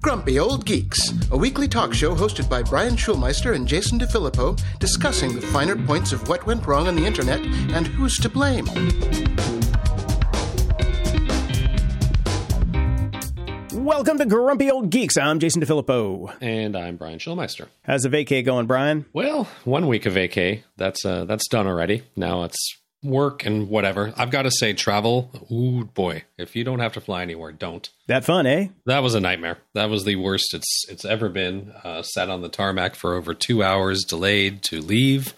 [0.00, 5.34] Grumpy Old Geeks, a weekly talk show hosted by Brian Schulmeister and Jason DeFilippo, discussing
[5.34, 8.66] the finer points of what went wrong on the internet and who's to blame.
[13.84, 15.18] Welcome to Grumpy Old Geeks.
[15.18, 16.34] I'm Jason DeFilippo.
[16.40, 17.68] And I'm Brian Schulmeister.
[17.82, 19.04] How's the vacay going, Brian?
[19.12, 20.62] Well, one week of vacay.
[20.76, 22.04] That's uh, that's done already.
[22.16, 24.12] Now it's work and whatever.
[24.16, 25.30] I've got to say, travel.
[25.50, 26.24] Ooh, boy!
[26.38, 27.88] If you don't have to fly anywhere, don't.
[28.06, 28.68] That fun, eh?
[28.86, 29.58] That was a nightmare.
[29.74, 31.72] That was the worst it's it's ever been.
[31.84, 35.34] Uh, sat on the tarmac for over two hours, delayed to leave.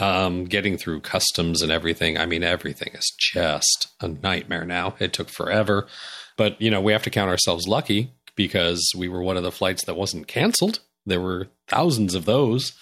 [0.00, 2.18] Um, getting through customs and everything.
[2.18, 4.94] I mean, everything is just a nightmare now.
[5.00, 5.88] It took forever.
[6.36, 9.50] But, you know, we have to count ourselves lucky because we were one of the
[9.50, 10.78] flights that wasn't canceled.
[11.04, 12.74] There were thousands of those.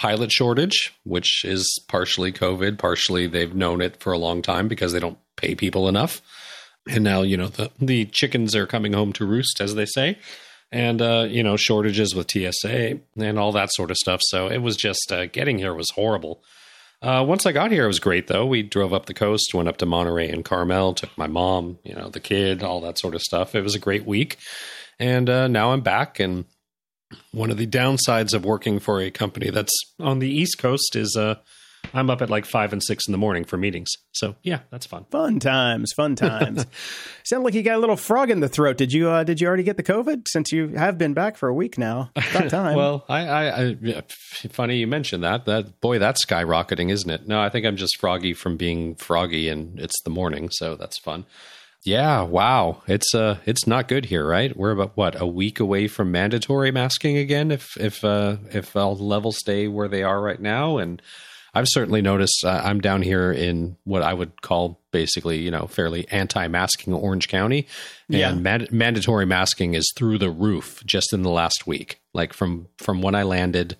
[0.00, 4.94] Pilot shortage, which is partially COVID, partially they've known it for a long time because
[4.94, 6.22] they don't pay people enough.
[6.88, 10.16] And now, you know, the, the chickens are coming home to roost, as they say.
[10.72, 14.20] And, uh, you know, shortages with TSA and all that sort of stuff.
[14.22, 16.42] So it was just uh, getting here was horrible.
[17.02, 18.46] Uh, once I got here, it was great though.
[18.46, 21.94] We drove up the coast, went up to Monterey and Carmel, took my mom, you
[21.94, 23.54] know, the kid, all that sort of stuff.
[23.54, 24.38] It was a great week,
[24.98, 26.20] and uh, now I'm back.
[26.20, 26.44] And
[27.32, 31.16] one of the downsides of working for a company that's on the East Coast is
[31.16, 31.36] uh,
[31.92, 33.90] I'm up at like five and six in the morning for meetings.
[34.12, 35.06] So yeah, that's fun.
[35.10, 36.66] Fun times, fun times.
[37.24, 38.76] Sound like you got a little frog in the throat.
[38.76, 39.08] Did you?
[39.08, 40.26] Uh, did you already get the COVID?
[40.28, 42.10] Since you have been back for a week now.
[42.16, 42.76] About time.
[42.76, 44.02] well, I, I, I,
[44.50, 45.46] funny you mentioned that.
[45.46, 47.26] That boy, that's skyrocketing, isn't it?
[47.26, 50.98] No, I think I'm just froggy from being froggy, and it's the morning, so that's
[50.98, 51.26] fun.
[51.82, 52.82] Yeah, wow.
[52.86, 54.54] It's uh it's not good here, right?
[54.56, 58.96] We're about what, a week away from mandatory masking again if if uh if all
[58.96, 61.00] levels stay where they are right now and
[61.52, 65.66] I've certainly noticed uh, I'm down here in what I would call basically, you know,
[65.66, 67.66] fairly anti-masking Orange County,
[68.08, 68.34] and Yeah.
[68.34, 72.00] mand- mandatory masking is through the roof just in the last week.
[72.14, 73.76] Like from from when I landed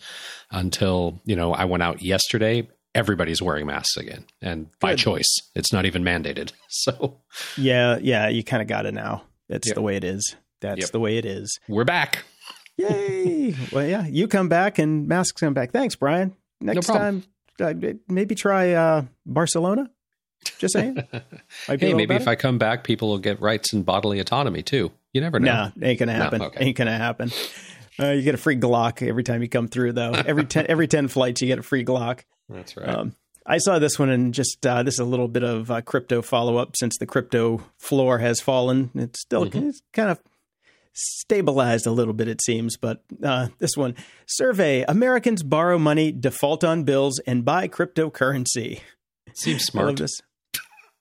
[0.51, 5.29] until you know I went out yesterday, everybody's wearing masks again, and by choice.
[5.55, 6.53] It's not even mandated.
[6.69, 7.19] So
[7.57, 8.29] yeah, yeah.
[8.29, 9.23] You kind of got it now.
[9.49, 9.75] That's Yep.
[9.75, 10.37] the way it is.
[10.61, 10.91] That's Yep.
[10.91, 11.59] the way it is.
[11.69, 12.25] we're back.
[12.77, 13.55] Yay!
[13.73, 14.07] well, yeah.
[14.07, 15.73] You come back and masks come back.
[15.73, 16.35] Thanks, Brian.
[16.61, 17.25] Next problem.
[17.59, 19.91] time, uh, maybe try uh, Barcelona.
[20.59, 20.97] Just saying.
[21.67, 22.23] Hey, maybe better.
[22.23, 24.91] if I come back, people will get rights and bodily autonomy too.
[25.13, 25.71] You never know.
[25.77, 26.41] No, ain't gonna happen.
[26.43, 26.65] okay.
[26.65, 27.31] Ain't gonna happen.
[27.99, 30.13] Uh, you get a free Glock every time you come through, though.
[30.13, 32.21] Every ten, every ten flights, you get a free Glock.
[32.51, 32.89] That's right.
[32.89, 33.15] Um,
[33.47, 36.21] I saw this one, and just uh, this is a little bit of uh, crypto
[36.23, 38.91] follow up since the crypto floor has fallen.
[38.95, 40.21] It's still it's kind of
[40.93, 42.77] stabilized a little bit, it seems.
[42.77, 43.95] But uh, this one
[44.27, 48.81] survey: Americans borrow money, default on bills, and buy cryptocurrency.
[49.35, 49.97] Seems I love smart.
[49.97, 50.21] this.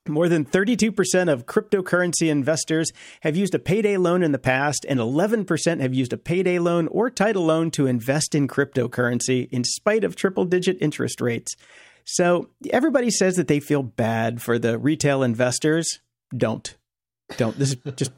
[0.10, 5.00] More than 32% of cryptocurrency investors have used a payday loan in the past, and
[5.00, 10.04] 11% have used a payday loan or title loan to invest in cryptocurrency in spite
[10.04, 11.56] of triple digit interest rates.
[12.06, 16.00] So everybody says that they feel bad for the retail investors.
[16.36, 16.76] Don't.
[17.38, 17.58] Don't.
[17.58, 18.12] This is just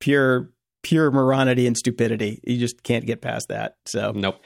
[0.00, 0.50] pure,
[0.82, 2.40] pure moronity and stupidity.
[2.44, 3.76] You just can't get past that.
[3.86, 4.42] So, Nope.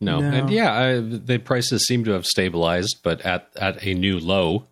[0.00, 0.20] No.
[0.20, 0.28] No.
[0.28, 4.66] And yeah, I, the prices seem to have stabilized, but at, at a new low.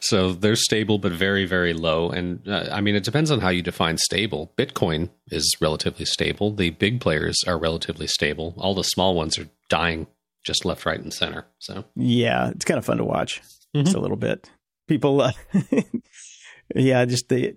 [0.00, 2.10] So they're stable, but very, very low.
[2.10, 4.52] And uh, I mean, it depends on how you define stable.
[4.56, 6.52] Bitcoin is relatively stable.
[6.52, 8.54] The big players are relatively stable.
[8.58, 10.06] All the small ones are dying
[10.44, 11.46] just left, right, and center.
[11.58, 13.42] So Yeah, it's kind of fun to watch.
[13.74, 14.48] Just a little bit.
[14.88, 15.32] People, uh,
[16.74, 17.54] yeah, just the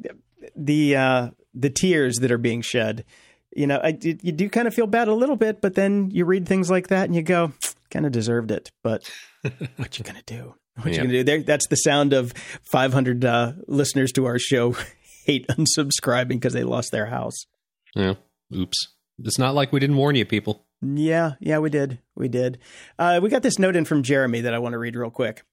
[0.55, 3.05] the uh, the tears that are being shed.
[3.55, 6.09] You know, I, you you do kind of feel bad a little bit, but then
[6.11, 7.53] you read things like that and you go,
[7.89, 8.71] kind of deserved it.
[8.83, 9.09] But
[9.77, 10.55] what you gonna do?
[10.79, 10.97] What you Yeah.
[11.01, 11.23] gonna do?
[11.23, 12.34] There, that's the sound of
[12.72, 14.75] 500 uh, listeners to our show
[15.25, 17.45] hate unsubscribing because they lost their house.
[17.95, 18.16] yeah,
[18.56, 18.89] oops.
[19.23, 20.66] It's not like we didn't warn you, people.
[20.81, 22.00] Yeah, yeah, we did.
[22.16, 22.57] We did.
[22.97, 25.44] Uh, we got this note in from Jeremy that I want to read real quick.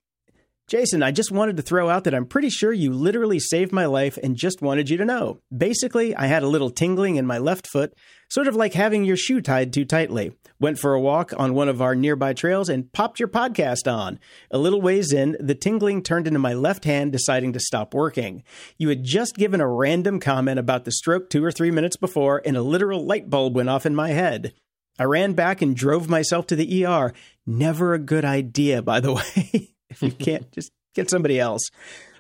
[0.69, 3.87] Jason, I just wanted to throw out that I'm pretty sure you literally saved my
[3.87, 5.39] life and just wanted you to know.
[5.57, 7.95] Basically, I had a little tingling in my left foot,
[8.29, 10.33] sort of like having your shoe tied too tightly.
[10.59, 14.19] Went for a walk on one of our nearby trails and popped your podcast on.
[14.51, 18.43] A little ways in, the tingling turned into my left hand deciding to stop working.
[18.77, 22.43] You had just given a random comment about the stroke two or three minutes before,
[22.45, 24.53] and a literal light bulb went off in my head.
[24.99, 27.13] I ran back and drove myself to the ER.
[27.47, 29.76] Never a good idea, by the way.
[29.91, 31.71] If you can't, just get somebody else.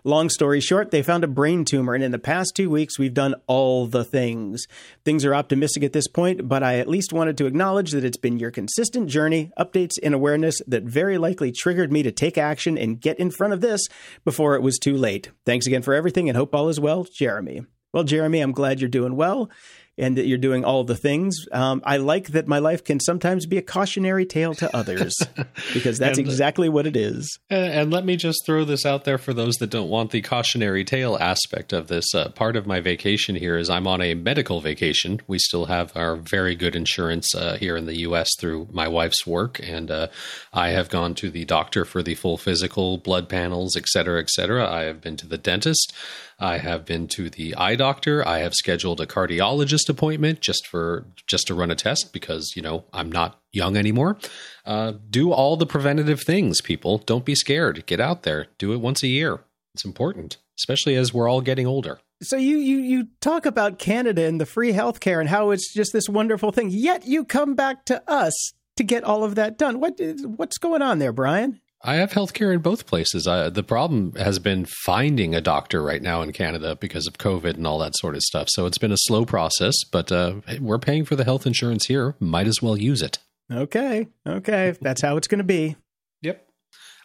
[0.05, 3.13] Long story short, they found a brain tumor, and in the past two weeks, we've
[3.13, 4.65] done all the things.
[5.05, 8.17] Things are optimistic at this point, but I at least wanted to acknowledge that it's
[8.17, 12.79] been your consistent journey, updates, and awareness that very likely triggered me to take action
[12.79, 13.89] and get in front of this
[14.25, 15.33] before it was too late.
[15.45, 17.63] Thanks again for everything, and hope all is well, Jeremy.
[17.93, 19.51] Well, Jeremy, I'm glad you're doing well
[19.99, 21.47] and that you're doing all the things.
[21.53, 25.15] Um, I like that my life can sometimes be a cautionary tale to others
[25.75, 27.39] because that's And- exactly what it is.
[27.49, 30.21] And, and let me just throw this out there for those that don't want the
[30.23, 32.15] cautionary tale aspect of this.
[32.15, 35.21] Uh, part of my vacation here is I'm on a medical vacation.
[35.27, 38.29] We still have our very good insurance uh, here in the U.S.
[38.39, 40.09] through my wife's work, and uh,
[40.53, 44.31] I have gone to the doctor for the full physical, blood panels, et cetera, et
[44.31, 44.69] cetera.
[44.71, 45.93] I have been to the dentist.
[46.39, 48.27] I have been to the eye doctor.
[48.27, 52.63] I have scheduled a cardiologist appointment just for just to run a test because you
[52.63, 54.19] know I'm not young anymore.
[54.65, 56.99] Uh, do all the preventative things, people.
[56.99, 57.87] Don't be scared.
[57.87, 58.49] Get out there.
[58.59, 59.41] Do it once a year.
[59.75, 62.01] It's important, especially as we're all getting older.
[62.23, 65.93] So you you you talk about Canada and the free healthcare and how it's just
[65.93, 66.71] this wonderful thing.
[66.71, 69.81] Yet you come back to us to get all of that done.
[69.81, 71.61] What is, what's going on there, Brian?
[71.83, 73.27] I have healthcare in both places.
[73.27, 77.55] Uh, the problem has been finding a doctor right now in Canada because of COVID
[77.55, 78.49] and all that sort of stuff.
[78.51, 82.17] So it's been a slow process, but uh, we're paying for the health insurance here.
[82.19, 83.19] Might as well use it.
[83.53, 85.77] Okay, okay, that's how it's going to be.
[86.23, 86.49] Yep.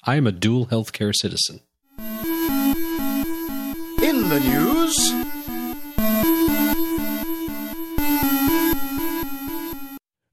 [0.06, 1.60] I am a dual healthcare citizen.
[4.02, 5.12] In the news,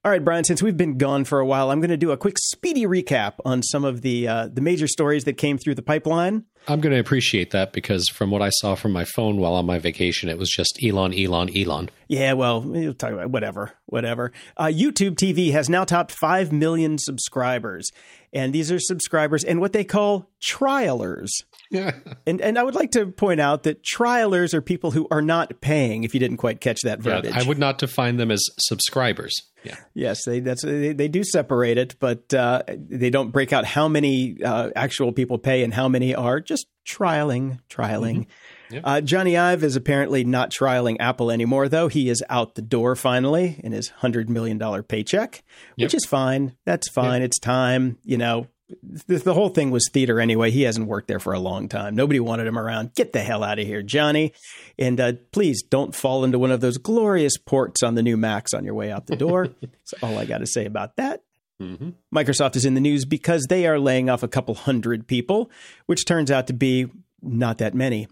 [0.05, 0.45] All right, Brian.
[0.45, 3.35] Since we've been gone for a while, I'm going to do a quick, speedy recap
[3.45, 6.45] on some of the uh, the major stories that came through the pipeline.
[6.69, 9.67] I'm going to appreciate that because from what I saw from my phone while on
[9.67, 11.91] my vacation, it was just Elon, Elon, Elon.
[12.07, 14.31] Yeah, well, we'll talk about whatever, whatever.
[14.57, 17.91] Uh, YouTube TV has now topped five million subscribers,
[18.33, 21.31] and these are subscribers and what they call trialers.
[21.71, 21.93] Yeah.
[22.27, 25.61] And and I would like to point out that trialers are people who are not
[25.61, 26.05] paying.
[26.05, 29.35] If you didn't quite catch that verbiage, I would not define them as subscribers.
[29.65, 29.77] Yeah.
[29.93, 33.89] Yes, they that's they, they do separate it, but uh, they don't break out how
[33.89, 38.27] many uh, actual people pay and how many are just trialing, trialing.
[38.71, 38.83] Yep.
[38.85, 41.89] Uh, Jony Ive is apparently not trialing Apple anymore, though.
[41.89, 45.43] He is out the door finally in his hundred million dollar paycheck,
[45.77, 46.55] which is fine.
[46.65, 47.23] That's fine.
[47.23, 47.99] It's time.
[48.05, 48.47] You know,
[48.83, 50.51] the, the whole thing was theater anyway.
[50.51, 51.95] He hasn't worked there for a long time.
[51.95, 52.95] Nobody wanted him around.
[52.95, 54.33] Get the hell out of here, Jony.
[54.79, 58.53] And uh, please don't fall into one of those glorious ports on the new Macs
[58.55, 59.49] on your way out the door.
[59.61, 61.23] That's all I got to say about that.
[61.59, 65.51] hmm Microsoft is in the news because they are laying off a couple hundred people,
[65.87, 66.87] which turns out to be
[67.23, 68.07] not that many.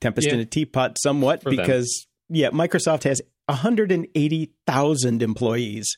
[0.00, 0.34] Tempest Yeah.
[0.34, 1.56] in a teapot, somewhat, For them.
[1.56, 5.96] because, yeah, Microsoft has 180,000 employees.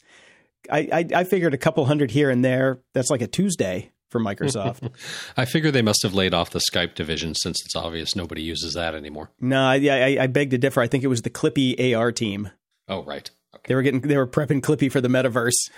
[0.70, 2.80] I, I, I figured a couple hundred here and there.
[2.94, 4.90] That's like a Tuesday for Microsoft.
[5.36, 8.74] I figure they must have laid off the Skype division since it's obvious nobody uses
[8.74, 9.30] that anymore.
[9.40, 10.80] no, I, I, I beg to differ.
[10.80, 12.50] I think it was the Clippy AR team.
[12.88, 13.30] Oh, right.
[13.54, 13.64] Okay.
[13.68, 15.70] They were getting they were prepping Clippy for the metaverse.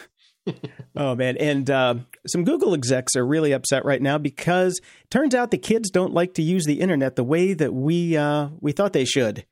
[0.97, 1.95] oh man, and uh,
[2.27, 6.15] some Google execs are really upset right now because it turns out the kids don't
[6.15, 9.45] like to use the internet the way that we uh, we thought they should.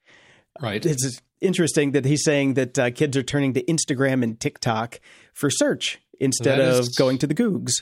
[0.61, 0.85] Right.
[0.85, 5.01] It's interesting that he's saying that uh, kids are turning to Instagram and TikTok
[5.35, 7.73] for search instead That of is- going to the Googs.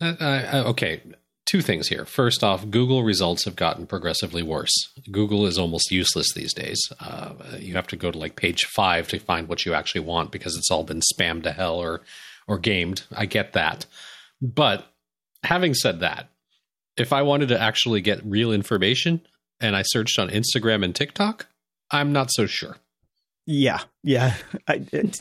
[0.00, 1.00] Uh, uh, okay.
[1.46, 2.06] Two things here.
[2.06, 4.72] First off, Google results have gotten progressively worse.
[5.10, 6.80] Google is almost useless these days.
[7.00, 10.30] Uh, you have to go to like page five to find what you actually want
[10.32, 12.00] because it's all been spammed to hell or
[12.48, 13.02] or gamed.
[13.14, 13.84] I get that,
[14.40, 14.86] but
[15.44, 16.30] having said that,
[16.96, 19.20] if I wanted to actually get real information
[19.60, 21.46] and I searched on Instagram and TikTok,
[21.90, 22.76] I'm not so sure.
[23.46, 24.34] Yeah, yeah.
[24.68, 25.18] I, it,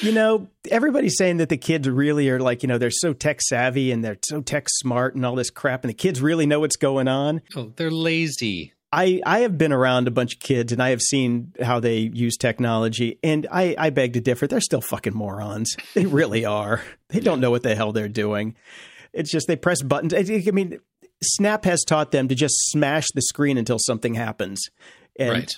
[0.00, 3.40] you know, everybody's saying that the kids really are like, you know, they're so tech
[3.40, 6.60] savvy and they're so tech smart and all this crap, and the kids really know
[6.60, 7.42] what's going on.
[7.56, 8.72] Oh, they're lazy.
[8.92, 11.98] I, I have been around a bunch of kids and I have seen how they
[11.98, 14.46] use technology, and I, I beg to differ.
[14.46, 15.76] They're still fucking morons.
[15.94, 16.82] They really are.
[17.08, 18.56] They don't know what the hell they're doing.
[19.12, 20.12] It's just they press buttons.
[20.12, 20.80] I, I mean,
[21.22, 24.60] Snap has taught them to just smash the screen until something happens.
[25.18, 25.52] And right.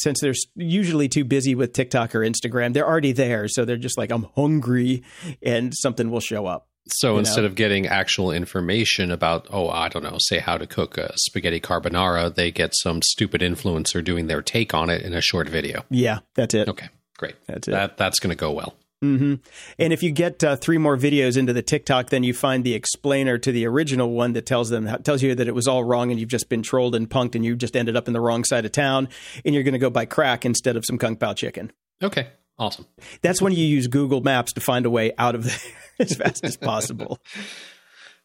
[0.00, 3.48] Since they're usually too busy with TikTok or Instagram, they're already there.
[3.48, 5.02] So they're just like, I'm hungry,
[5.42, 6.66] and something will show up.
[6.88, 7.48] So instead know?
[7.48, 11.60] of getting actual information about, oh, I don't know, say how to cook a spaghetti
[11.60, 15.84] carbonara, they get some stupid influencer doing their take on it in a short video.
[15.90, 16.68] Yeah, that's it.
[16.68, 16.88] Okay,
[17.18, 17.36] great.
[17.46, 17.72] That's it.
[17.72, 18.74] That that's going to go well.
[19.00, 19.34] Hmm
[19.78, 22.74] And if you get uh, three more videos into the TikTok, then you find the
[22.74, 26.10] explainer to the original one that tells them tells you that it was all wrong
[26.10, 28.44] and you've just been trolled and punked and you just ended up in the wrong
[28.44, 29.08] side of town
[29.44, 31.72] and you're going to go buy crack instead of some kung pao chicken.
[32.02, 32.28] Okay,
[32.58, 32.86] awesome.
[33.22, 35.56] That's when you use Google Maps to find a way out of there
[35.98, 37.18] as fast as possible.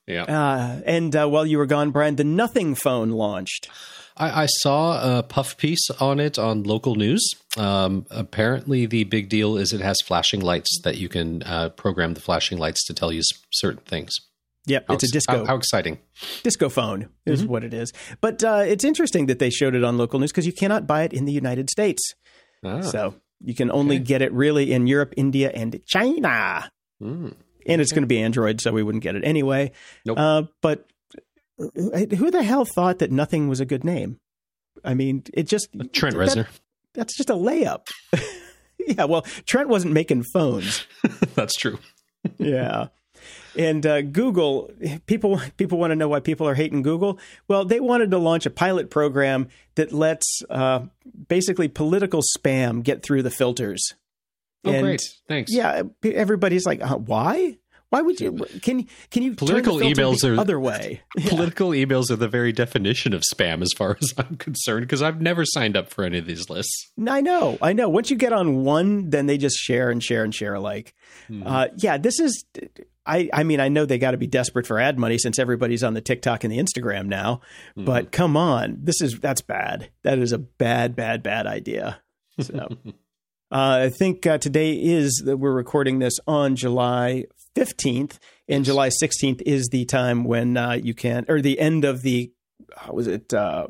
[0.07, 3.71] Yeah, Uh, and uh, while you were gone, Brian, the Nothing phone launched.
[4.17, 7.27] I, I saw a puff piece on it on local news.
[7.57, 12.13] Um, apparently, the big deal is it has flashing lights that you can uh, program
[12.13, 14.15] the flashing lights to tell you certain things.
[14.67, 15.99] Yep, How it's a disco How, how exciting!
[16.43, 17.51] disco phone is Mm-hmm.
[17.51, 17.93] what it is.
[18.19, 21.03] But uh, it's interesting that they showed it on local news because you cannot buy
[21.03, 22.01] it in the United States.
[22.63, 24.05] Ah, So you can only Okay.
[24.05, 26.69] get it really in Europe, India, and China.
[27.01, 27.33] mm.
[27.67, 29.71] And it's going to be Android, so we wouldn't get it anyway.
[30.05, 30.17] Nope.
[30.19, 30.87] Uh, but
[31.57, 34.19] who the hell thought that nothing was a good name?
[34.83, 36.47] I mean, it just Trent that- Reznor.
[36.93, 37.87] that's just a layup.
[38.87, 40.85] yeah, well, Trent wasn't making phones.
[41.35, 41.79] That's true.
[42.37, 42.87] yeah.
[43.57, 44.69] And uh, Google,
[45.05, 47.17] people people want to know why people are hating Google.
[47.47, 50.81] Well, they wanted to launch a pilot program that lets uh,
[51.29, 53.93] basically political spam get through the filters.
[54.65, 55.01] Oh, And, great!
[55.29, 55.53] Thanks.
[55.53, 57.57] Yeah, everybody's like, uh, why?
[57.95, 58.33] Why would you?
[58.61, 61.01] Can can you Political the emails the are- other way?
[61.27, 65.21] Political emails are the very definition of spam, as far as I'm concerned, because I've
[65.21, 66.91] never signed up for any of these lists.
[67.07, 67.87] I know, I know.
[67.87, 70.93] Once you get on one, then they just share and share and share alike.
[71.27, 71.43] Hmm.
[71.47, 72.43] Uh, yeah, this is.
[73.05, 75.81] I I mean, I know they got to be desperate for ad money since everybody's
[75.81, 77.39] on the TikTok and the Instagram now.
[77.75, 77.85] Hmm.
[77.85, 79.89] But come on, this is that's bad.
[80.03, 82.01] That is a bad, bad, bad idea.
[82.41, 82.67] So.
[83.51, 88.89] Uh, I think uh, today is that we're recording this on July 15th, and July
[88.89, 92.31] 16th is the time when uh, you can, or the end of the,
[92.77, 93.67] how was it, uh,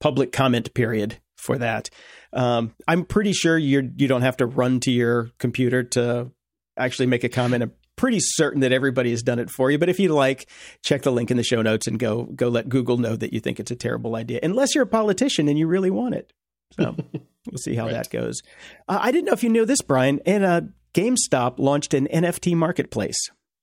[0.00, 1.90] public comment period for that.
[2.32, 6.30] Um, I'm pretty sure you you don't have to run to your computer to
[6.76, 7.62] actually make a comment.
[7.62, 9.78] I'm pretty certain that everybody has done it for you.
[9.78, 10.46] But if you like,
[10.82, 13.40] check the link in the show notes and go go let Google know that you
[13.40, 16.32] think it's a terrible idea, unless you're a politician and you really want it.
[16.72, 17.92] So we'll see how Right.
[17.94, 18.42] that goes.
[18.88, 20.20] Uh, I didn't know if you knew this, Brian.
[20.26, 20.60] And uh,
[20.96, 23.18] GameStop launched an NFT marketplace.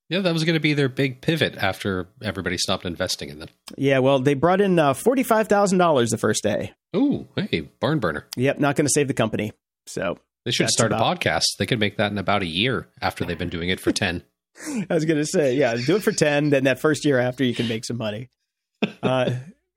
[0.10, 3.50] Yeah, that was going to be their big pivot after everybody stopped investing in them.
[3.78, 6.74] Yeah, well, they brought in uh, forty five thousand dollars the first day.
[6.96, 8.28] Ooh, hey, barn burner.
[8.38, 9.52] Yep, not going to save the company.
[9.88, 11.44] So They should start about- a podcast.
[11.58, 14.24] They could make that in about a year after they've been doing it for 10.
[14.90, 16.52] I was going to say, yeah, do it for 10.
[16.52, 18.30] Then that first year after, you can make some money.
[19.02, 19.32] Uh,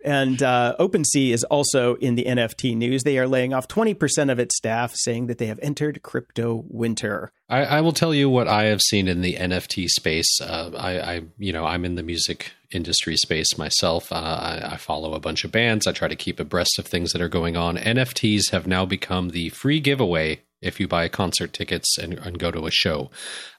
[0.04, 3.02] and uh, OpenSea is also in the NFT news.
[3.04, 7.32] They are laying off 20% of its staff, saying that they have entered crypto winter.
[7.48, 10.40] I, I will tell you what I have seen in the NFT space.
[10.40, 14.10] Uh, I, I, you know, I'm in the music industry space myself.
[14.10, 15.86] Uh, I, I follow a bunch of bands.
[15.86, 17.76] I try to keep abreast of things that are going on.
[17.76, 22.50] NFTs have now become the free giveaway if you buy concert tickets and, and go
[22.50, 23.10] to a show.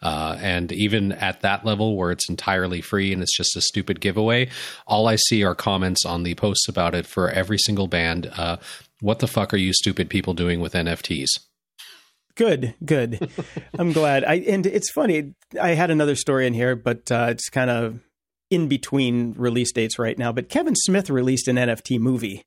[0.01, 4.01] Uh, and even at that level where it's entirely free and it's just a stupid
[4.01, 4.50] giveaway,
[4.86, 8.29] all I see are comments on the posts about it for every single band.
[8.36, 8.58] Uh,
[9.00, 11.27] what the fuck are you stupid people doing with NFTs?
[12.38, 13.32] Good, good.
[13.79, 14.24] I'm glad.
[14.24, 15.34] I and it's funny.
[15.60, 18.00] I had another story in here, but uh, it's kind of
[18.50, 20.32] in between release dates right now.
[20.32, 22.44] But Kevin Smith released an NFT movie.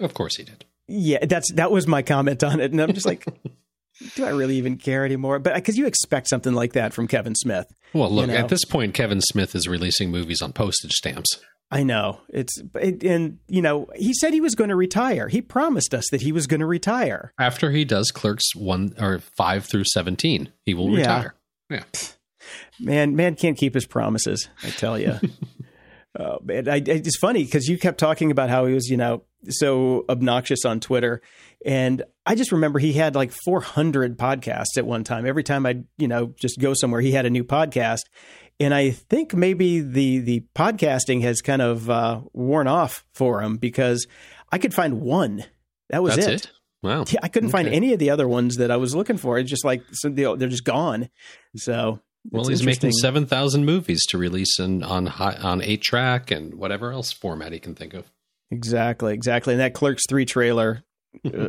[0.00, 0.64] Of course he did.
[0.88, 3.24] Yeah, that's that was my comment on it, and I'm just like,
[4.16, 5.38] do I really even care anymore?
[5.38, 7.72] But because you expect something like that from Kevin Smith.
[7.92, 8.34] Well, look, know.
[8.34, 11.38] at this point, Kevin Smith is releasing movies on postage stamps.
[11.70, 15.28] I know it's it, and you know he said he was going to retire.
[15.28, 17.32] He promised us that he was going to retire.
[17.38, 20.96] After he does Clerks 1 or 5 through 17, he will Yeah.
[20.98, 21.34] retire.
[21.70, 21.84] Yeah.
[22.80, 24.48] Man, man can't keep his promises.
[24.64, 25.14] I tell you.
[26.18, 29.22] oh man, I, it's funny because you kept talking about how he was, you know,
[29.48, 31.22] so obnoxious on Twitter,
[31.64, 35.26] and I just remember he had like 400 podcasts at one time.
[35.26, 38.00] Every time I, you know, just go somewhere, he had a new podcast,
[38.60, 43.56] and I think maybe the the podcasting has kind of uh, worn off for him
[43.56, 44.06] because
[44.52, 45.44] I could find one.
[45.88, 46.44] That was That's it.
[46.44, 46.50] it.
[46.82, 47.04] Wow.
[47.08, 49.38] Yeah, I couldn't find any of the other ones that I was looking for.
[49.38, 51.08] It's just like so they're just gone.
[51.56, 52.00] So
[52.30, 57.12] Well, he's making 7,000 movies to release in, on on 8 track and whatever else
[57.12, 58.10] format he can think of.
[58.50, 59.54] Exactly, exactly.
[59.54, 60.82] And that Clerks three trailer,
[61.24, 61.48] uh,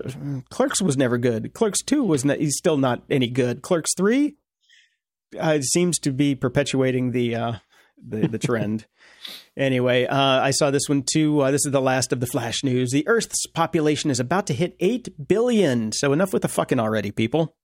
[0.50, 1.53] Clerks was never good.
[1.53, 2.38] Clerks two was not.
[2.38, 3.62] He's still not any good.
[3.62, 4.36] Clerks three
[5.39, 7.53] uh, seems to be perpetuating the uh,
[8.03, 8.85] the, the trend.
[9.55, 11.41] anyway, uh, I saw this one too.
[11.41, 12.91] Uh, this is the last of the flash news.
[12.91, 15.91] The Earth's population is about to hit eight billion.
[15.91, 17.55] So enough with the fucking already, people.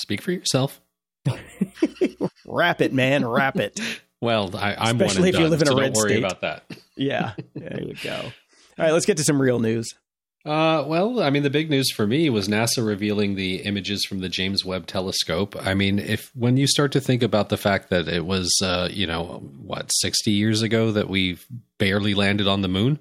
[0.00, 0.80] Speak for yourself.
[2.46, 3.26] Wrap it, man.
[3.26, 3.80] Wrap it.
[4.20, 6.02] Well, I, I'm Especially one if and you done, live in a so red don't
[6.02, 6.18] worry state.
[6.24, 6.64] about that.
[6.96, 8.14] Yeah, there you go.
[8.16, 9.94] All right, let's get to some real news.
[10.44, 14.20] Uh, well, I mean, the big news for me was NASA revealing the images from
[14.20, 15.54] the James Webb Telescope.
[15.60, 18.88] I mean, if when you start to think about the fact that it was, uh,
[18.90, 21.38] you know, what sixty years ago that we
[21.78, 22.98] barely landed on the moon,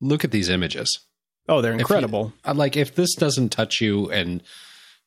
[0.00, 0.88] look at these images.
[1.48, 2.32] Oh, they're you- incredible.
[2.44, 4.42] Uh, Like, if this doesn't touch you and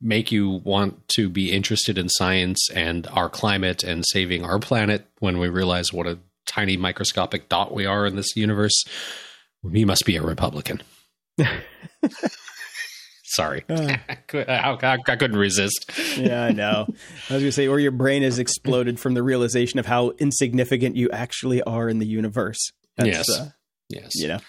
[0.01, 5.05] make you want to be interested in science and our climate and saving our planet
[5.19, 8.83] when we realize what a tiny microscopic dot we are in this universe,
[9.69, 10.81] you must be a Republican.
[13.23, 13.99] Sorry, I,
[14.33, 15.91] I, I couldn't resist.
[16.17, 16.87] yeah, I know.
[17.29, 20.11] I was going to say, or your brain has exploded from the realization of how
[20.17, 22.71] insignificant you actually are in the universe.
[22.97, 23.49] That's, yes, uh,
[23.87, 24.15] yes.
[24.15, 24.39] you know.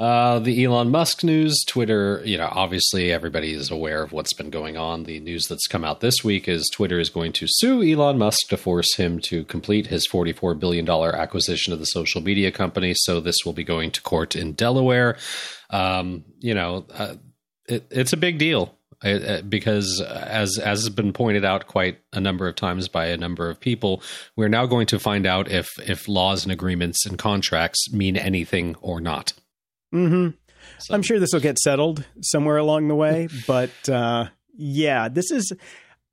[0.00, 4.48] Uh, the Elon Musk news, Twitter, you know, obviously everybody is aware of what's been
[4.48, 5.04] going on.
[5.04, 8.48] The news that's come out this week is Twitter is going to sue Elon Musk
[8.48, 12.94] to force him to complete his $44 billion acquisition of the social media company.
[12.96, 15.18] So this will be going to court in Delaware.
[15.70, 17.14] Um, you know, uh,
[17.66, 18.74] it, it's a big deal.
[19.02, 23.16] Uh, because as as has been pointed out quite a number of times by a
[23.16, 24.02] number of people,
[24.36, 28.76] we're now going to find out if if laws and agreements and contracts mean anything
[28.82, 29.32] or not.
[29.94, 30.36] Mm-hmm.
[30.80, 30.94] So.
[30.94, 35.50] I'm sure this will get settled somewhere along the way, but uh, yeah, this is.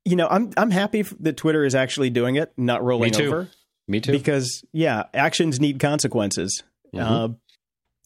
[0.05, 3.27] You know, I'm I'm happy that Twitter is actually doing it, not rolling Me too.
[3.27, 3.49] over.
[3.89, 4.13] Me too.
[4.13, 6.63] Because yeah, actions need consequences.
[6.95, 7.01] Mhm.
[7.01, 7.33] Uh,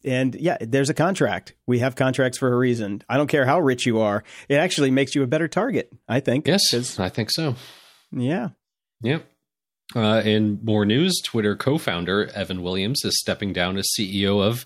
[0.04, 1.54] and yeah, there's a contract.
[1.66, 3.02] We have contracts for a reason.
[3.08, 4.24] I don't care how rich you are.
[4.48, 5.92] It actually makes you a better target.
[6.08, 6.46] I think.
[6.46, 7.56] Yes, I think so.
[8.10, 8.50] Yeah.
[9.02, 9.26] Yep.
[9.94, 14.64] Uh, in more news, Twitter co-founder Evan Williams is stepping down as CEO of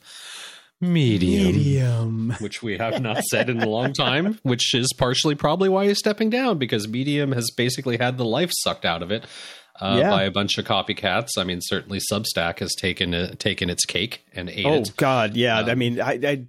[0.81, 2.37] Medium, Medium.
[2.38, 4.38] which we have not said in a long time.
[4.43, 8.50] Which is partially probably why he's stepping down because Medium has basically had the life
[8.52, 9.25] sucked out of it
[9.80, 10.11] uh, Yeah.
[10.11, 11.30] by a bunch of copycats.
[11.38, 14.92] I mean, certainly Substack has taken uh, taken its cake and ate Oh it.
[14.97, 15.61] God, yeah.
[15.61, 16.45] Um, I mean, I, I,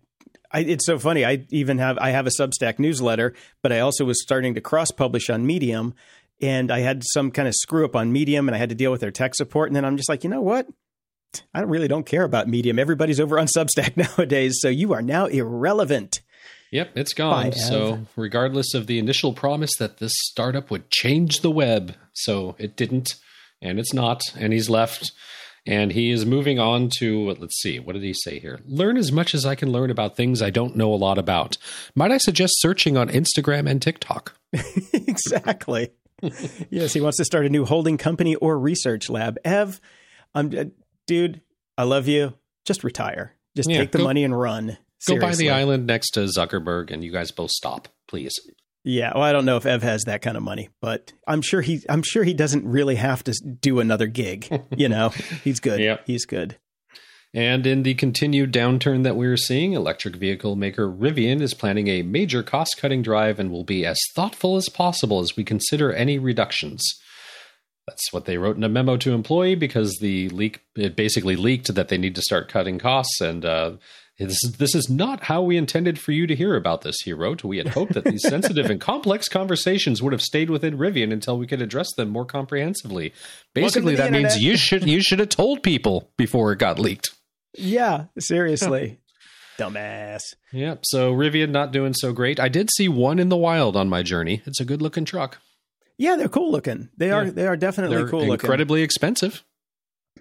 [0.52, 1.26] I, it's so funny.
[1.26, 4.92] I even have I have a Substack newsletter, but I also was starting to cross
[4.92, 5.94] publish on Medium,
[6.42, 8.92] and I had some kind of screw up on Medium, and I had to deal
[8.92, 9.70] with their tech support.
[9.70, 10.68] And then I'm just like, you know what?
[11.54, 12.80] I really don't care about Medium.
[12.80, 16.22] Everybody's over on Substack nowadays, so you are now irrelevant.
[16.72, 17.52] Yep, it's gone.
[17.54, 22.76] So, regardless of the initial promise that this startup would change the web, so it
[22.76, 23.16] didn't,
[23.62, 25.12] and it's not, and he's left,
[25.66, 28.60] and he is moving on to, let's see, what did he say here?
[28.68, 31.58] Learn as much as I can learn about things I don't know a lot about.
[31.96, 34.34] Might I suggest searching on Instagram and TikTok?
[34.94, 35.92] exactly.
[36.70, 39.38] yes, he wants to start a new holding company or research lab.
[39.46, 39.80] Ev,
[40.34, 40.66] I'm, uh,
[41.06, 41.42] dude,
[41.78, 42.34] I love you.
[42.66, 43.34] Just retire.
[43.56, 44.78] Just Yeah, take the go- money and run.
[45.08, 48.34] Go buy the island next to Zuckerberg, and you guys both stop, please.
[48.84, 51.62] Yeah, well, I don't know if Ev has that kind of money, but I'm sure
[51.62, 54.48] he I'm sure he doesn't really have to do another gig.
[54.78, 55.10] You know,
[55.44, 55.80] he's good.
[55.80, 55.98] Yeah.
[56.06, 56.58] He's good.
[57.34, 62.04] And in the continued downturn that we're seeing, electric vehicle maker Rivian is planning a
[62.04, 66.18] major cost cutting drive and will be as thoughtful as possible as we consider any
[66.20, 66.84] reductions.
[67.88, 71.74] That's what they wrote in a memo to employee because the leak it basically leaked
[71.74, 73.72] that they need to start cutting costs and uh,
[74.26, 77.14] this is, this is not how we intended for you to hear about this, he
[77.14, 77.44] wrote.
[77.44, 81.38] We had hoped that these sensitive and complex conversations would have stayed within Rivian until
[81.38, 83.14] we could address them more comprehensively.
[83.54, 87.12] Basically, that means you should you should have told people before it got leaked.
[87.58, 89.00] Yeah, seriously.
[89.58, 90.22] Dumbass.
[90.54, 90.82] Yep.
[90.86, 92.40] So Rivian not doing so great.
[92.40, 94.42] I did see one in the wild on my journey.
[94.46, 95.40] It's a good looking truck.
[95.98, 96.90] Yeah, they're cool looking.
[96.96, 97.32] They are Yeah.
[97.32, 98.34] they are definitely They're cool looking.
[98.34, 99.44] incredibly expensive.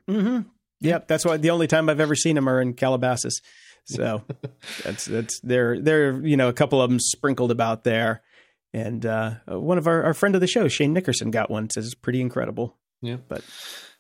[0.09, 0.49] Mm-hmm.
[0.81, 3.41] Yep, that's why the only time I've ever seen them are in Calabasas.
[3.87, 4.23] So
[4.85, 8.23] that's that's they're they're you know a couple of them sprinkled about there,
[8.73, 11.71] and uh, one of our our friend of the show Shane Nickerson got one.
[11.71, 12.77] Says it's pretty incredible.
[13.03, 13.17] Yeah.
[13.29, 13.45] But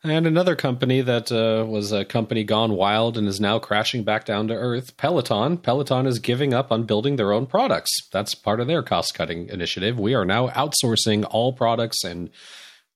[0.02, 4.24] And another company that uh, was a company gone wild and is now crashing back
[4.24, 5.58] down to earth, Peloton.
[5.58, 7.90] Peloton is giving up on building their own products.
[8.12, 9.98] That's part of their cost cutting initiative.
[9.98, 12.30] We are now outsourcing all products, and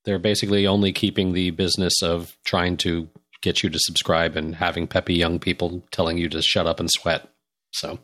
[0.04, 3.08] they're basically only keeping the business of trying to
[3.42, 6.90] get you to subscribe and having peppy young people telling you to shut up and
[6.90, 7.28] sweat.
[7.72, 7.98] So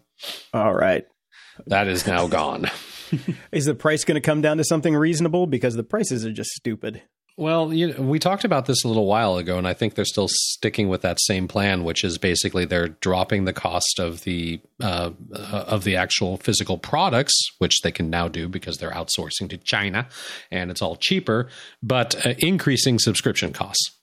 [0.53, 1.07] all right,
[1.67, 2.71] that is now gone.
[3.53, 5.47] is the price going to come down to something reasonable?
[5.47, 7.03] Because the prices are just stupid.
[7.39, 10.07] Well, you know, we talked about this a little while ago, and I think they're
[10.07, 14.59] still sticking with that same plan, which is basically they're dropping the cost of the
[14.83, 19.59] uh, of the actual physical products, which they can now do because they're outsourcing to
[19.59, 20.09] China,
[20.51, 21.51] and it's all cheaper,
[21.83, 23.96] but uh, increasing subscription costs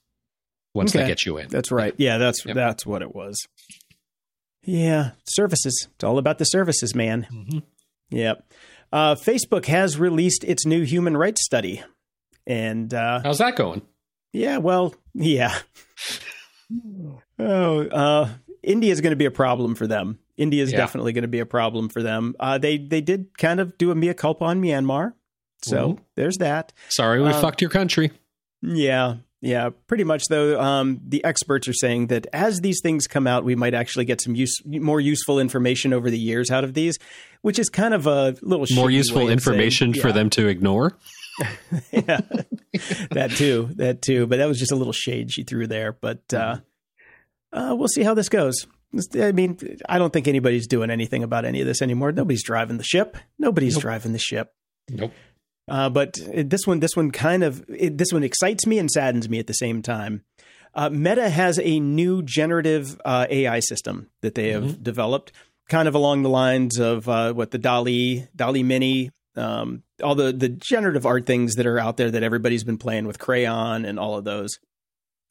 [0.73, 1.07] once they Okay.
[1.07, 1.47] get you in.
[1.49, 1.93] That's right.
[1.97, 2.55] Yeah, that's Yep.
[2.55, 3.38] that's what it was.
[4.65, 5.88] Yeah, services.
[5.95, 7.27] It's all about the services, man.
[7.31, 7.63] Mhm.
[8.12, 8.51] Yep.
[8.91, 11.81] Uh, Facebook has released its new human rights study,
[12.47, 13.81] and uh, How's that going?
[14.31, 15.57] yeah, well, yeah.
[17.39, 18.29] oh, uh,
[18.62, 20.19] India is going to be a problem for them.
[20.38, 20.77] India is Yeah.
[20.77, 22.36] definitely going to be a problem for them.
[22.39, 25.13] Uh, they they did kind of do a mea culpa on Myanmar,
[25.62, 26.73] so there's that.
[26.89, 28.12] Sorry, we Um, fucked your country.
[28.62, 30.23] Yeah, yeah, pretty much.
[30.29, 34.06] Though um, the experts are saying that as these things come out, we might actually
[34.06, 36.97] get some use, more useful information over the years out of these,
[37.41, 40.47] which is kind of a little More useful way of saying- information for them to
[40.47, 40.97] ignore.
[41.91, 42.21] yeah,
[43.12, 44.27] that too, that too.
[44.27, 45.91] But that was just a little shade she threw there.
[45.91, 46.58] But uh,
[47.56, 47.60] Mm-hmm.
[47.71, 48.65] uh, we'll see how this goes.
[49.19, 49.58] I mean,
[49.89, 52.12] I don't think anybody's doing anything about any of this anymore.
[52.12, 53.17] Nobody's driving the ship.
[53.39, 53.82] Nobody's nope.
[53.82, 54.53] driving the ship.
[54.89, 55.12] Nope.
[55.67, 59.30] Uh, but this one, this one kind of, it, this one excites me and saddens
[59.30, 60.23] me at the same time.
[60.76, 64.84] Uh, Meta has a new generative uh, AI system that they have mm-hmm.
[64.84, 65.32] developed,
[65.69, 70.32] kind of along the lines of uh, what the DALL-E, DALL-E Mini, um, all the
[70.32, 73.99] the generative art things that are out there that everybody's been playing with Craiyon and
[73.99, 74.60] all of those.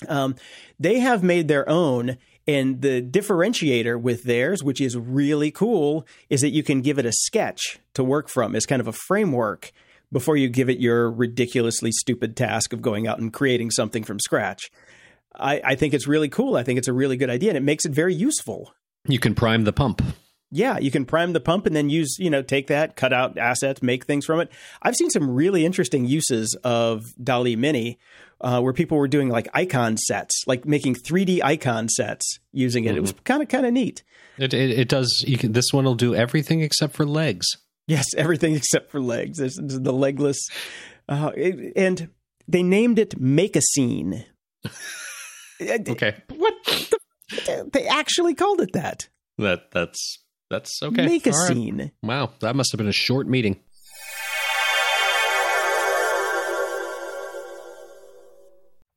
[0.09, 0.35] Um,
[0.81, 6.41] they have made their own, and the differentiator with theirs, which is really cool, is
[6.41, 9.73] that you can give it a sketch to work from as kind of a framework
[10.13, 14.21] before you give it your ridiculously stupid task of going out and creating something from
[14.21, 14.71] scratch.
[15.35, 16.57] I, I think it's really cool.
[16.57, 18.73] I think it's a really good idea, and it makes it very useful.
[19.09, 20.03] You can prime the pump.
[20.55, 23.39] Yeah, you can prime the pump and then use, you know, take that, cut out
[23.39, 24.53] assets, make things from it.
[24.83, 27.99] I've seen some really interesting uses of DALL-E Mini
[28.43, 32.89] uh, where people were doing like icon sets, like making 3D icon sets using it.
[32.89, 32.99] Mm-hmm.
[32.99, 34.03] It was kind of kind of neat.
[34.37, 35.25] It, it, it does.
[35.39, 37.47] Can, this one will do everything except for legs.
[37.87, 39.39] Yes, everything except for legs.
[39.39, 40.39] There's, there's the legless,
[41.09, 42.11] uh, it, and
[42.49, 44.25] they named it Make a Scene.
[45.61, 46.23] okay.
[46.29, 46.55] What?
[46.65, 49.09] The, they actually called it that.
[49.39, 50.19] That that's
[50.51, 51.07] that's okay.
[51.07, 51.79] Make a All scene.
[51.79, 51.93] Right.
[52.03, 53.59] Wow, that must have been a short meeting.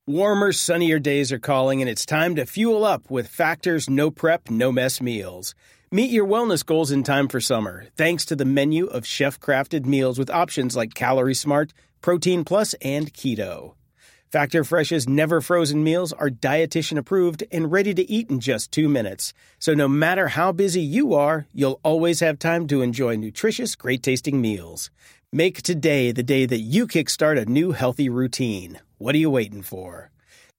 [0.08, 4.48] Warmer, sunnier days are calling, and it's time to fuel up with Factor's no prep,
[4.50, 5.52] no mess meals.
[5.92, 9.86] Meet your wellness goals in time for summer, thanks to the menu of chef crafted
[9.86, 13.74] meals with options like Calorie Smart, Protein Plus, and Keto.
[14.28, 18.88] Factor Fresh's never frozen meals are dietitian approved and ready to eat in just two
[18.88, 19.32] minutes.
[19.60, 24.02] So no matter how busy you are, you'll always have time to enjoy nutritious, great
[24.02, 24.90] tasting meals.
[25.32, 28.80] Make today the day that you kickstart a new healthy routine.
[28.98, 30.10] What are you waiting for?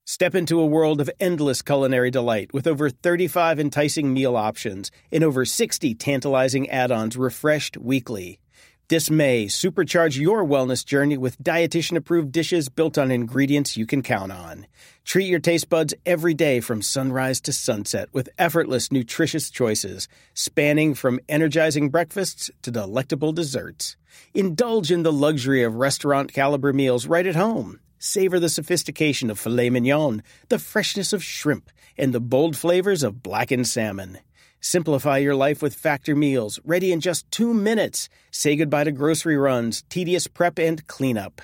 [0.09, 5.21] Step into a world of endless culinary delight with over 35 enticing meal options and
[5.21, 8.39] over 60 tantalizing add ons refreshed weekly.
[8.87, 14.01] This May, supercharge your wellness journey with dietitian approved dishes built on ingredients you can
[14.01, 14.65] count on.
[15.03, 20.93] Treat your taste buds every day from sunrise to sunset with effortless, nutritious choices, spanning
[20.93, 23.97] from energizing breakfasts to delectable desserts.
[24.33, 27.81] Indulge in the luxury of restaurant caliber meals right at home.
[27.99, 33.23] Savor the sophistication of filet mignon, the freshness of shrimp, and the bold flavors of
[33.23, 34.19] blackened salmon.
[34.59, 38.09] Simplify your life with Factor meals, ready in just two minutes.
[38.31, 41.41] Say goodbye to grocery runs, tedious prep, and cleanup.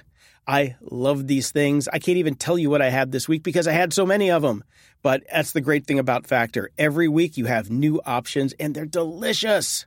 [0.48, 1.88] I love these things.
[1.88, 4.30] I can't even tell you what I had this week because I had so many
[4.30, 4.64] of them.
[5.02, 6.70] But that's the great thing about Factor.
[6.78, 9.86] Every week you have new options and they're delicious.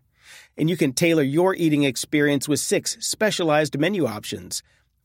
[0.56, 4.62] And you can tailor your eating experience with six specialized menu options.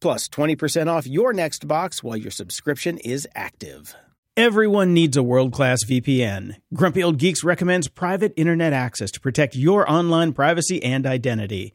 [0.00, 3.94] plus 20% off your next box while your subscription is active.
[4.36, 6.56] Everyone needs a world class VPN.
[6.72, 11.74] Grumpy Old Geeks recommends private internet access to protect your online privacy and identity.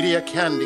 [0.00, 0.64] Media Candy.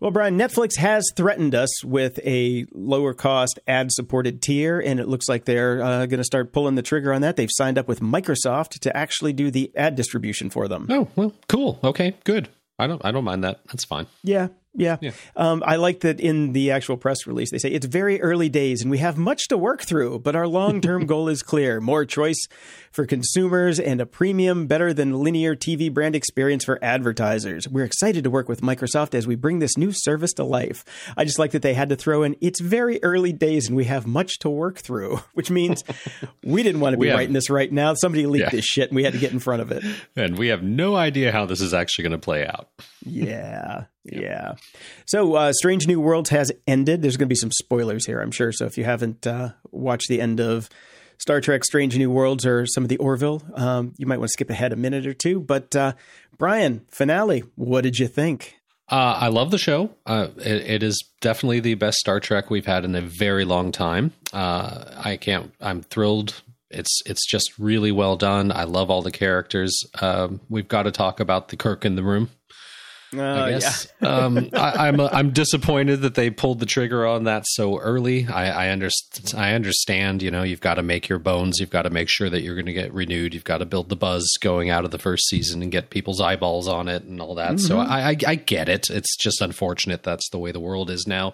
[0.00, 5.06] Well, Brian, Netflix has threatened us with a lower cost ad supported tier, and it
[5.06, 7.36] looks like they're uh, going to start pulling the trigger on that.
[7.36, 10.86] They've signed up with Microsoft to actually do the ad distribution for them.
[10.88, 11.78] Oh well, cool.
[11.84, 12.48] Okay, good.
[12.78, 13.60] I don't I don't mind that.
[13.66, 14.06] That's fine.
[14.22, 14.96] Yeah, yeah.
[15.00, 15.12] Yeah.
[15.36, 18.82] Um, I like that in the actual press release, they say it's very early days
[18.82, 22.04] and we have much to work through, but our long term goal is clear more
[22.04, 22.46] choice
[22.92, 27.68] for consumers and a premium, better than linear TV brand experience for advertisers.
[27.68, 30.84] We're excited to work with Microsoft as we bring this new service to life.
[31.16, 33.84] I just like that they had to throw in it's very early days and we
[33.84, 35.84] have much to work through, which means
[36.44, 37.94] we didn't want to be have- writing this right now.
[37.94, 38.50] Somebody leaked Yeah.
[38.50, 39.84] this shit and we had to get in front of it.
[40.16, 42.68] And we have no idea how this is actually going to play out.
[43.04, 44.54] Yeah, yeah.
[45.04, 47.02] So, uh, Strange New Worlds has ended.
[47.02, 48.52] There's going to be some spoilers here, I'm sure.
[48.52, 50.68] So, if you haven't uh, watched the end of
[51.18, 54.32] Star Trek Strange New Worlds or some of the Orville, um, you might want to
[54.32, 55.40] skip ahead a minute or two.
[55.40, 55.92] But, uh,
[56.38, 58.56] Brian, finale, what did you think?
[58.88, 59.90] Uh, I love the show.
[60.04, 63.72] Uh, it, it is definitely the best Star Trek we've had in a very long
[63.72, 64.12] time.
[64.32, 65.52] Uh, I can't.
[65.60, 66.40] I'm thrilled.
[66.70, 68.52] It's it's just really well done.
[68.52, 69.76] I love all the characters.
[70.00, 72.30] Um, we've got to talk about the Kirk in the room.
[73.14, 73.86] Uh, I guess.
[74.00, 78.26] um, I, I'm I'm disappointed that they pulled the trigger on that so early.
[78.26, 79.40] I, I understand.
[79.40, 80.22] I understand.
[80.22, 81.60] You know, you've got to make your bones.
[81.60, 83.32] You've got to make sure that you're going to get renewed.
[83.32, 86.20] You've got to build the buzz going out of the first season and get people's
[86.20, 87.60] eyeballs on it and all that.
[87.60, 88.90] So I, I I get it.
[88.90, 91.32] It's just unfortunate that's the way the world is now.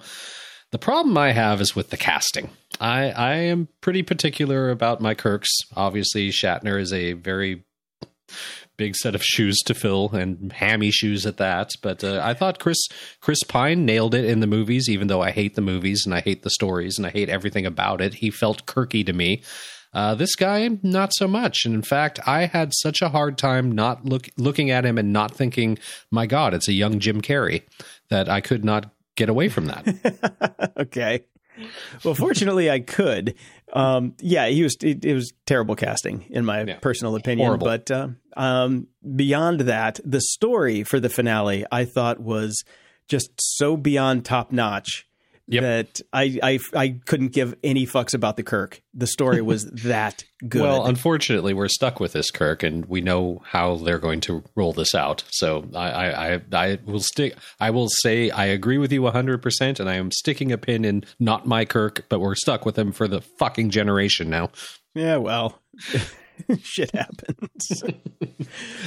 [0.73, 2.51] The problem I have is with the casting.
[2.81, 5.51] I I am pretty particular about my Kirks.
[5.77, 7.65] Obviously, Shatner is a very
[8.83, 11.71] big set of shoes to fill and hammy shoes at that.
[11.83, 12.89] But uh, I thought Chris
[13.21, 16.21] Chris Pine nailed it in the movies, even though I hate the movies and I
[16.21, 18.15] hate the stories and I hate everything about it.
[18.15, 19.43] He felt Kirky to me.
[19.95, 21.65] Uh, this guy, not so much.
[21.65, 25.13] And in fact, I had such a hard time not look looking at him and
[25.13, 25.79] not thinking,
[26.11, 27.63] "My God, it's a young Jim Carrey,"
[28.09, 30.73] that I could not get away from that.
[30.77, 31.25] okay.
[32.03, 33.35] Well, fortunately, I could.
[33.73, 34.77] Um, yeah, he was.
[34.83, 36.77] It, it was terrible casting, in my Yeah.
[36.79, 37.47] personal opinion.
[37.47, 37.67] Horrible.
[37.67, 42.63] But uh, um, beyond that, the story for the finale, I thought was
[43.09, 45.07] just so beyond top notch
[45.53, 45.63] Yep.
[45.63, 48.81] that I, I I couldn't give any fucks about the Kirk.
[48.95, 50.63] The story was that good.
[50.63, 54.73] Well, unfortunately, we're stuck with this, Kirk, and we know how they're going to roll
[54.73, 55.25] this out.
[55.31, 57.37] So I, I, I, I will stick.
[57.61, 60.85] I will say I agree with you hundred percent, and I am sticking a pin
[60.87, 64.51] in not my Kirk, but we're stuck with him for the fucking generation now.
[64.95, 65.61] yeah, well,
[66.63, 67.85] shit happens.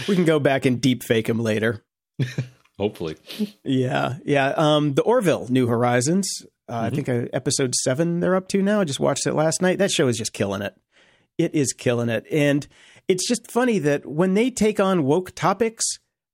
[0.07, 1.83] we can go back and deep fake him later.
[2.77, 3.15] Hopefully,
[3.63, 4.53] Yeah, yeah.
[4.57, 6.27] Um, the Orville New Horizons.
[6.67, 8.81] Uh, I think uh, episode seven they're up to now.
[8.81, 9.77] I just watched it last night.
[9.77, 10.75] That show is just killing it.
[11.37, 12.67] It is killing it, and
[13.07, 15.83] it's just funny that when they take on woke topics,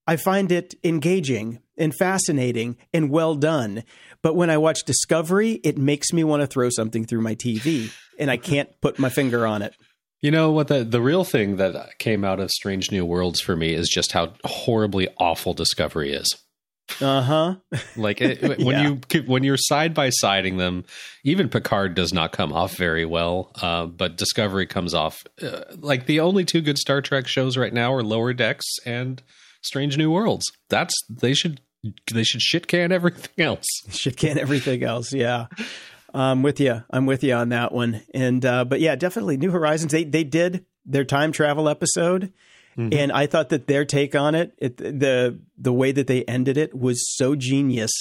[0.08, 3.84] I find it engaging and fascinating and well done.
[4.22, 7.92] But when I watch Discovery, it makes me want to throw something through my TV,
[8.20, 9.76] and I can't put my finger on it.
[10.22, 13.56] you know what the the real thing that came out of Strange New Worlds for
[13.56, 16.28] me is just how horribly awful Discovery is.
[17.00, 17.56] Uh huh.
[17.96, 18.96] Like it, when Yeah.
[19.14, 20.86] you when you're side by siding them,
[21.24, 26.06] even Picard does not come off very well, uh, but Discovery comes off uh, like
[26.08, 29.22] the only two good Star Trek shows right now are Lower Decks and
[29.62, 30.52] Strange New Worlds.
[30.70, 31.62] That's they should
[32.14, 33.66] they should shit can everything else.
[33.92, 35.14] shit can everything else.
[35.14, 35.48] Yeah.
[36.14, 36.84] I'm with you.
[36.90, 38.02] I'm with you on that one.
[38.14, 39.92] And uh, but yeah, definitely New Horizons.
[39.94, 42.34] They they did their time travel episode,
[42.78, 46.58] and I thought that their take on it, it, the the way that they ended
[46.58, 47.92] it was so genius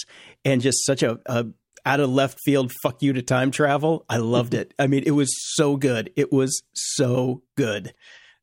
[0.44, 1.46] and just such a, a
[1.84, 4.04] out of left field fuck you to time travel.
[4.08, 4.74] I loved it.
[4.78, 6.12] I mean, it was so good.
[6.16, 7.94] It was so good.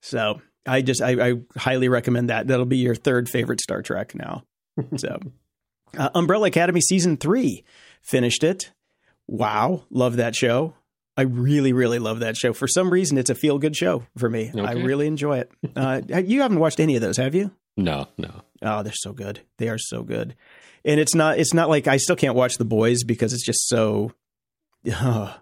[0.01, 2.47] So I just I, I highly recommend that.
[2.47, 4.43] That'll be your third favorite Star Trek now.
[4.97, 5.17] So
[5.97, 7.63] uh, Umbrella Academy season three
[8.03, 8.71] finished it.
[9.25, 10.75] Wow, love that show.
[11.17, 12.53] I really, really love that show.
[12.53, 14.51] For some reason, it's a feel good show for me.
[14.55, 15.51] I really enjoy it.
[15.75, 17.51] Uh, you haven't watched any of those, have you?
[17.75, 18.43] No, no.
[18.61, 19.41] Oh, they're so good.
[19.57, 20.35] They are so good.
[20.85, 21.39] And it's not.
[21.39, 24.13] It's not like I still can't watch the boys because it's just so.
[24.93, 25.33] uh,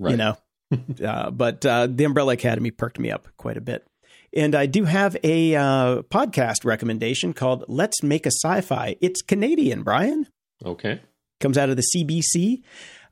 [0.00, 0.12] Right.
[0.12, 0.36] You know,
[1.04, 3.84] uh, but uh, the Umbrella Academy perked me up quite a bit.
[4.32, 9.82] And I do have a uh, podcast recommendation called "Let's Make a Sci-Fi." It's Canadian,
[9.82, 10.28] Brian
[10.64, 11.00] Okay.
[11.40, 12.62] comes out of the CBC.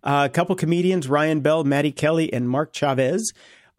[0.07, 3.33] Uh, a couple comedians, Ryan Bell, Maddie Kelly, and Mark Chavez.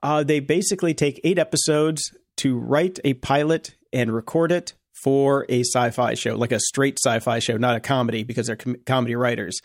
[0.04, 5.62] Uh, they basically take eight episodes to write a pilot and record it for a
[5.62, 9.60] sci-fi show, like a straight sci-fi show, not a comedy, because they're com- comedy writers.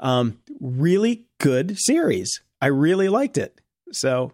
[0.00, 2.42] Um, really good series.
[2.60, 3.58] I really liked it.
[3.92, 4.32] So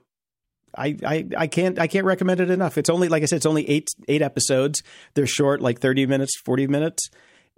[0.76, 2.76] I, I I can't I can't recommend it enough.
[2.76, 4.82] It's only like I said, it's only eight eight episodes.
[5.14, 7.08] They're short, like thirty minutes, forty minutes,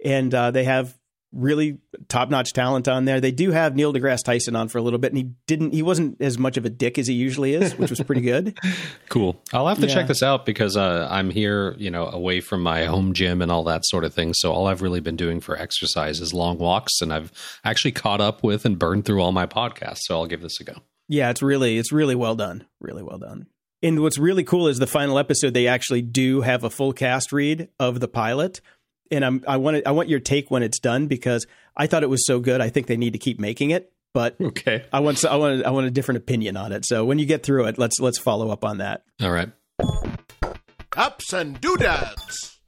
[0.03, 0.95] and uh, they have
[1.33, 1.77] really
[2.09, 3.21] top notch talent on there.
[3.21, 5.73] They do have Neil deGrasse Tyson on for a little bit, and he didn't.
[5.73, 8.57] He wasn't as much of a dick as he usually is, which was pretty good.
[9.09, 9.41] Cool.
[9.51, 9.93] I'll have to Yeah.
[9.93, 13.51] check this out because uh, I'm here, you know, away from my home gym and
[13.51, 14.33] all that sort of thing.
[14.33, 17.31] So all I've really been doing for exercise is long walks, and I've
[17.65, 19.99] actually caught up with and burned through all my podcasts.
[20.03, 20.75] So I'll give this a go.
[21.09, 22.65] Yeah, it's really it's really well done.
[22.79, 23.47] Really well done.
[23.83, 27.33] And what's really cool is the final episode they actually do have a full cast
[27.33, 28.61] read of the pilot.
[29.11, 31.45] And I'm I want I want your take when it's done because
[31.75, 32.61] I thought it was so good.
[32.61, 34.85] I think they need to keep making it, but Okay.
[34.93, 36.85] I want I want I want a different opinion on it.
[36.85, 39.03] So when you get through it, let's let's follow up on that.
[39.21, 39.49] All right.
[40.97, 42.59] Ups and doodads.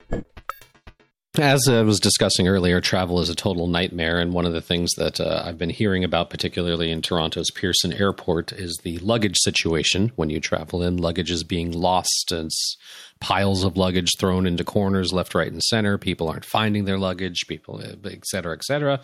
[1.39, 4.19] As I was discussing earlier, travel is a total nightmare.
[4.19, 7.91] And one of the things that uh, I've been hearing about, particularly in Toronto's Pearson
[7.91, 10.97] Airport, is the luggage situation when you travel in.
[10.97, 12.77] Luggage is being lost, and it's
[13.23, 15.97] piles of luggage thrown into corners left, right, and center.
[15.97, 18.99] People aren't finding their luggage, people, eh, et cetera, et cetera.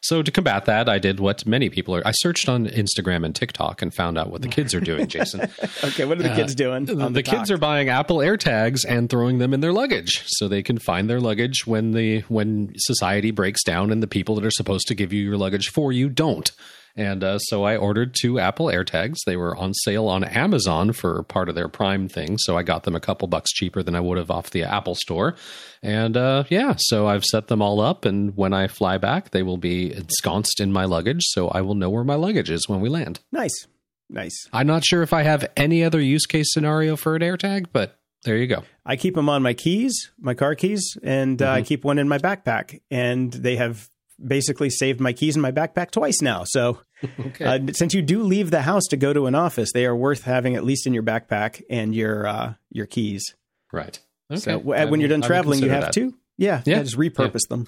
[0.00, 2.06] So, to combat that, I did what many people are.
[2.06, 5.50] I searched on Instagram and TikTok and found out what the kids are doing, Jason.
[5.82, 6.84] Okay, what are the uh, kids doing?
[6.84, 10.62] The, the kids are buying Apple AirTags and throwing them in their luggage, so they
[10.62, 14.52] can find their luggage when the when society breaks down and the people that are
[14.52, 16.52] supposed to give you your luggage for you don't.
[16.96, 19.16] And uh, so I ordered two Apple AirTags.
[19.26, 22.84] They were on sale on Amazon for part of their Prime thing, so I got
[22.84, 25.34] them a couple bucks cheaper than I would have off the Apple Store.
[25.82, 29.42] And uh, yeah, so I've set them all up, and when I fly back, they
[29.42, 32.80] will be ensconced in my luggage, so I will know where my luggage is when
[32.80, 33.20] we land.
[33.32, 33.66] nice,
[34.08, 34.46] nice.
[34.52, 37.98] I'm not sure if I have any other use case scenario for an AirTag, but
[38.22, 38.62] there you go.
[38.86, 41.66] I keep them on my keys, my car keys, and uh, I Mm-hmm.
[41.66, 42.80] keep one in my backpack.
[42.90, 43.90] And they have
[44.24, 46.44] basically saved my keys in my backpack twice now.
[46.44, 46.80] So
[47.20, 47.44] Okay.
[47.44, 50.22] uh, since you do leave the house to go to an office, they are worth
[50.24, 53.34] having at least in your backpack and your uh, your keys.
[53.72, 53.98] right.
[54.30, 54.40] Okay.
[54.40, 55.92] So w- when you're done traveling, you have that.
[55.94, 56.14] to.
[56.38, 56.76] Yeah, Yeah.
[56.78, 57.66] yeah, just repurpose them.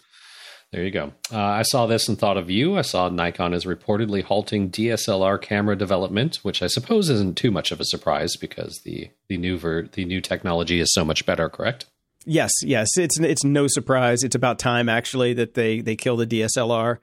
[0.72, 1.12] There you go.
[1.32, 2.76] Uh, I saw this and thought of you.
[2.76, 7.70] I saw Nikon is reportedly halting DSLR camera development, which I suppose isn't too much
[7.70, 11.48] of a surprise because the the new ver- the new technology is so much better.
[11.48, 11.84] Correct?
[12.26, 14.24] Yes, yes, it's it's no surprise.
[14.24, 16.98] It's about time actually that they they kill the DSLR.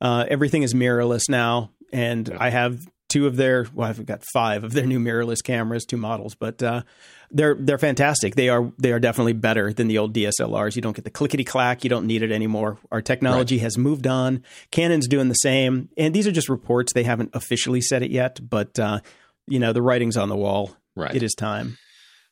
[0.00, 3.66] Uh, everything is mirrorless now, and I have two of their.
[3.74, 6.82] Well, I've got five of their new mirrorless cameras, two models, but uh,
[7.30, 8.34] they're they're fantastic.
[8.34, 10.76] They are they are definitely better than the old DSLRs.
[10.76, 11.82] You don't get the clickety clack.
[11.82, 12.78] You don't need it anymore.
[12.92, 14.44] Our technology has moved on.
[14.70, 16.92] Canon's doing the same, and these are just reports.
[16.92, 19.00] They haven't officially said it yet, but uh,
[19.46, 20.76] you know the writing's on the wall.
[20.94, 21.14] Right.
[21.14, 21.78] It is time.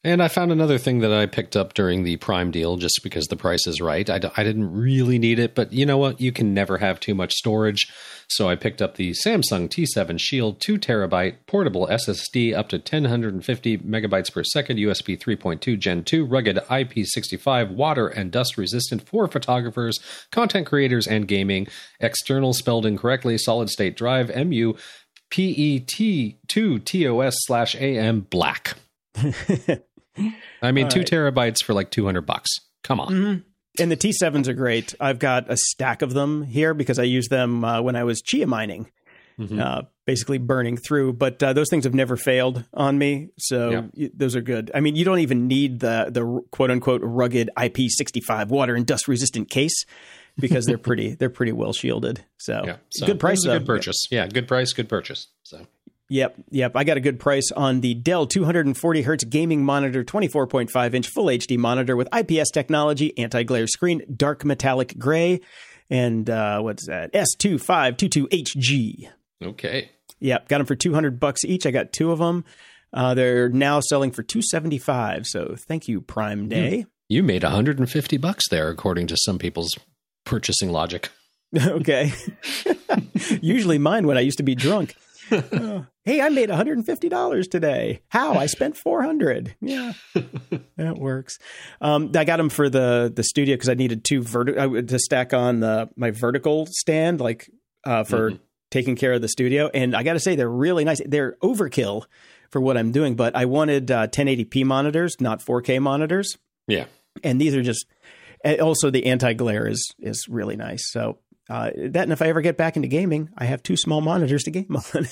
[0.07, 3.27] And I found another thing that I picked up during the Prime deal just because
[3.27, 4.09] the price is right.
[4.09, 6.21] I, d- I didn't really need it, but you know what?
[6.21, 7.93] You can never have too much storage.
[8.29, 13.79] So I picked up the Samsung T7 Shield 2 terabyte portable SSD up to 1050
[13.79, 19.99] megabytes per second, USB 3.2 Gen 2, rugged IP65, water and dust resistant for photographers,
[20.31, 21.67] content creators, and gaming.
[21.99, 24.75] External spelled incorrectly, solid state drive, MU
[25.33, 28.77] PET2 TOS slash AM black.
[30.63, 31.09] I mean, All two right.
[31.09, 32.51] terabytes for like 200 bucks.
[32.83, 33.45] Come on.
[33.79, 34.95] And the T7s are great.
[35.01, 38.23] I've got a stack of them here because I used them uh, when I was
[38.23, 38.91] chia mining,
[39.39, 39.61] Mhm.
[39.61, 41.13] uh, basically burning through.
[41.13, 43.83] But uh, those things have never failed on me, so Yeah.
[43.95, 44.71] y- those are good.
[44.75, 49.09] I mean, you don't even need the the quote unquote rugged IP65 water and dust
[49.09, 49.85] resistant case
[50.39, 52.25] because they're pretty they're pretty well shielded.
[52.39, 52.77] So, Yeah.
[52.91, 53.59] So good price, it was though.
[53.59, 54.07] good purchase.
[54.11, 54.27] Yeah.
[54.27, 55.27] Good price, good purchase.
[55.43, 55.67] So
[56.09, 56.77] Yep, yep.
[56.77, 61.27] I got a good price on the Dell 240 hertz gaming monitor, 24.5 inch full
[61.27, 65.41] HD monitor with IPS technology, anti glare screen, dark metallic gray,
[65.91, 67.13] and uh, what's that?
[67.13, 69.09] S2522HG.
[69.45, 69.91] okay.
[70.21, 71.67] Yep, got them for 200 bucks each.
[71.67, 72.45] I got two of them.
[72.93, 75.27] Uh, they're now selling for 275.
[75.27, 76.87] So thank you, Prime Day.
[77.09, 79.77] You made 150 bucks there, according to some people's
[80.25, 81.11] purchasing logic.
[81.61, 82.13] okay.
[83.41, 84.95] Usually mine when I used to be drunk.
[86.05, 88.01] Hey, I made $150 today.
[88.11, 88.35] How?
[88.35, 89.57] I spent 400.
[89.61, 89.93] Yeah.
[90.77, 91.37] that works.
[91.81, 95.35] Um, I got them for the the studio because I needed two vertical to stack
[95.35, 97.51] on the my vertical stand like
[97.85, 98.35] uh, for
[98.71, 101.01] taking care of the studio and I got to say they're really nice.
[101.05, 102.05] They're overkill
[102.51, 106.85] for what I'm doing, but I wanted uh, 1080p monitors, not 4K monitors Yeah.
[107.25, 107.85] and these are just
[108.61, 110.85] also the anti glare is is really nice.
[110.93, 111.19] So
[111.49, 114.43] Uh, that and if I ever get back into gaming, I have two small monitors
[114.45, 115.07] to game on.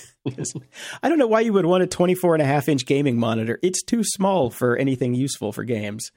[1.02, 3.58] I don't know why you would want a 24 and a half inch gaming monitor.
[3.62, 6.10] It's too small for anything useful for games.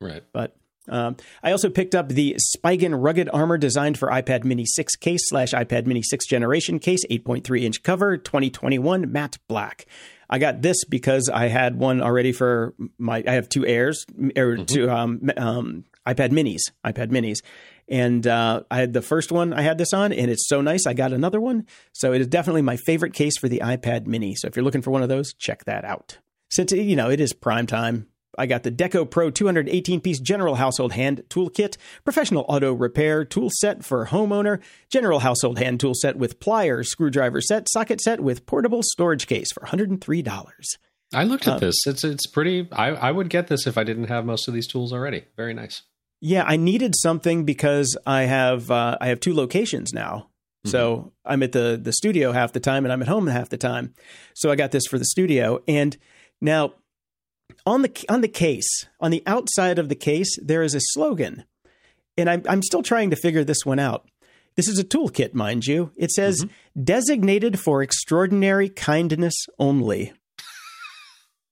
[0.00, 0.24] Right.
[0.32, 0.56] But
[0.88, 5.28] um, I also picked up the Spigen rugged armor designed for iPad Mini 6 case
[5.28, 9.86] slash iPad Mini 6 generation case, 8.3 inch cover, 2021 matte black.
[10.28, 13.22] I got this because I had one already for my.
[13.26, 14.06] I have two Airs
[14.36, 17.38] or two um, um, iPad Minis, iPad Minis,
[17.88, 19.52] and uh, I had the first one.
[19.52, 20.86] I had this on, and it's so nice.
[20.86, 24.34] I got another one, so it is definitely my favorite case for the iPad Mini.
[24.36, 26.18] So if you're looking for one of those, check that out.
[26.50, 28.06] Since you know it is prime time,
[28.38, 33.24] I got the Deco Pro 218 piece general household hand tool kit, professional auto repair
[33.24, 38.20] tool set for homeowner, general household hand tool set with pliers, screwdriver set, socket set
[38.20, 40.62] with portable storage case for $103.
[41.12, 41.74] I looked at this.
[41.86, 42.68] It's it's pretty.
[42.70, 45.24] I I would get this if I didn't have most of these tools already.
[45.36, 45.82] Very nice.
[46.20, 50.28] Yeah, I needed something because I have uh, I have two locations now.
[50.66, 53.56] So I'm at the the studio half the time and I'm at home half the
[53.56, 53.94] time.
[54.34, 55.96] So I got this for the studio and
[56.40, 56.74] now
[57.64, 61.44] on the on the case, on the outside of the case there is a slogan.
[62.18, 64.06] And I'm I'm still trying to figure this one out.
[64.56, 65.92] This is a toolkit, mind you.
[65.96, 66.44] It says
[66.82, 70.12] designated for extraordinary kindness only.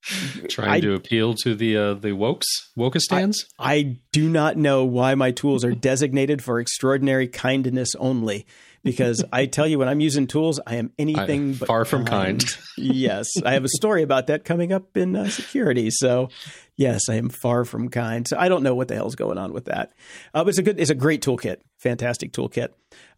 [0.49, 2.45] Trying I- to appeal to the uh, the wokes
[2.77, 3.35] wokistans.
[3.57, 8.45] I do not know why my tools are designated for extraordinary kindness only.
[8.83, 12.05] Because I tell you, when I'm using tools, I am anything I- but far from
[12.05, 12.43] kind.
[12.77, 15.89] yes, I have a story about that coming up in uh, security.
[15.91, 16.29] So,
[16.77, 18.25] yes, I am far from kind.
[18.27, 19.91] So I don't know what the hell's going on with that.
[20.33, 22.69] Uh, but it's a good, it's a great toolkit, fantastic toolkit.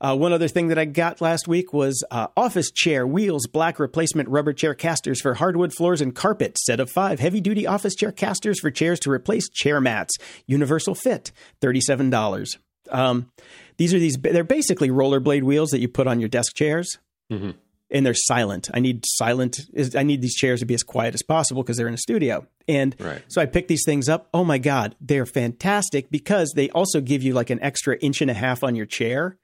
[0.01, 3.77] Uh, one other thing that I got last week was uh, office chair wheels, black
[3.79, 6.57] replacement rubber chair casters for hardwood floors and carpet.
[6.57, 10.17] Set of five heavy duty office chair casters for chairs to replace chair mats.
[10.47, 11.31] Universal fit,
[11.61, 12.57] thirty seven dollars.
[12.91, 13.31] Um,
[13.77, 14.17] these are these.
[14.21, 16.97] They're basically rollerblade wheels that you put on your desk chairs
[17.31, 17.55] Mhm.
[17.89, 18.69] and they're silent.
[18.73, 19.59] I need silent.
[19.95, 22.45] I need these chairs to be as quiet as possible because they're in a studio.
[22.67, 23.21] And Right.
[23.27, 24.29] so I picked these things up.
[24.33, 28.29] Oh my god, they're fantastic because they also give you like an extra inch and
[28.29, 29.37] a half on your chair.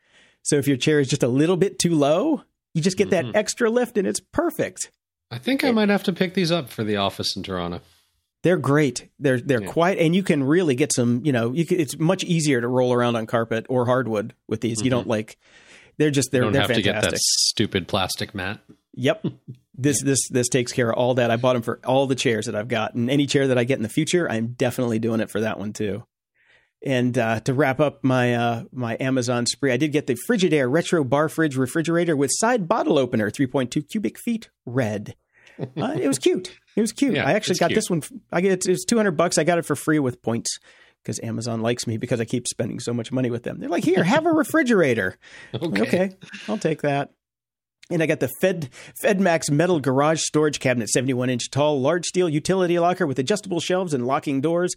[0.43, 2.43] So if your chair is just a little bit too low,
[2.73, 4.91] you just get that extra lift and it's perfect.
[5.31, 7.81] I think I might have to pick these up for the office in Toronto.
[8.47, 9.09] They're great.
[9.19, 9.67] They're they're Yeah.
[9.71, 11.21] quiet, and you can really get some.
[11.25, 14.61] You know, you can, it's much easier to roll around on carpet or hardwood with
[14.61, 14.81] these.
[14.81, 15.37] You don't like.
[15.97, 17.01] They're just they're You don't they're have to fantastic.
[17.03, 18.61] get that stupid plastic mat.
[18.93, 19.25] Yep.
[19.79, 21.29] This this this takes care of all that.
[21.29, 23.63] I bought them for all the chairs that I've got, and any chair that I
[23.63, 26.03] get in the future, I'm definitely doing it for that one too.
[26.83, 30.71] And uh, to wrap up my uh, my Amazon spree, I did get the Frigidaire
[30.71, 35.15] retro bar fridge refrigerator with side bottle opener, 3.2 cubic feet, red.
[35.59, 36.57] Uh, it was cute.
[36.77, 37.15] It was cute.
[37.15, 37.75] Yeah, I actually got cute.
[37.75, 38.03] this one.
[38.31, 39.39] I get it's 200 bucks.
[39.39, 40.59] I got it for free with points
[41.01, 43.59] because Amazon likes me because I keep spending so much money with them.
[43.59, 45.17] They're like, here, have a refrigerator.
[45.55, 45.81] Okay.
[45.81, 46.17] Okay,
[46.47, 47.09] I'll take that.
[47.89, 48.69] And I got the Fed
[49.01, 53.95] FedMax metal garage storage cabinet, 71 inch tall, large steel utility locker with adjustable shelves
[53.95, 54.75] and locking doors.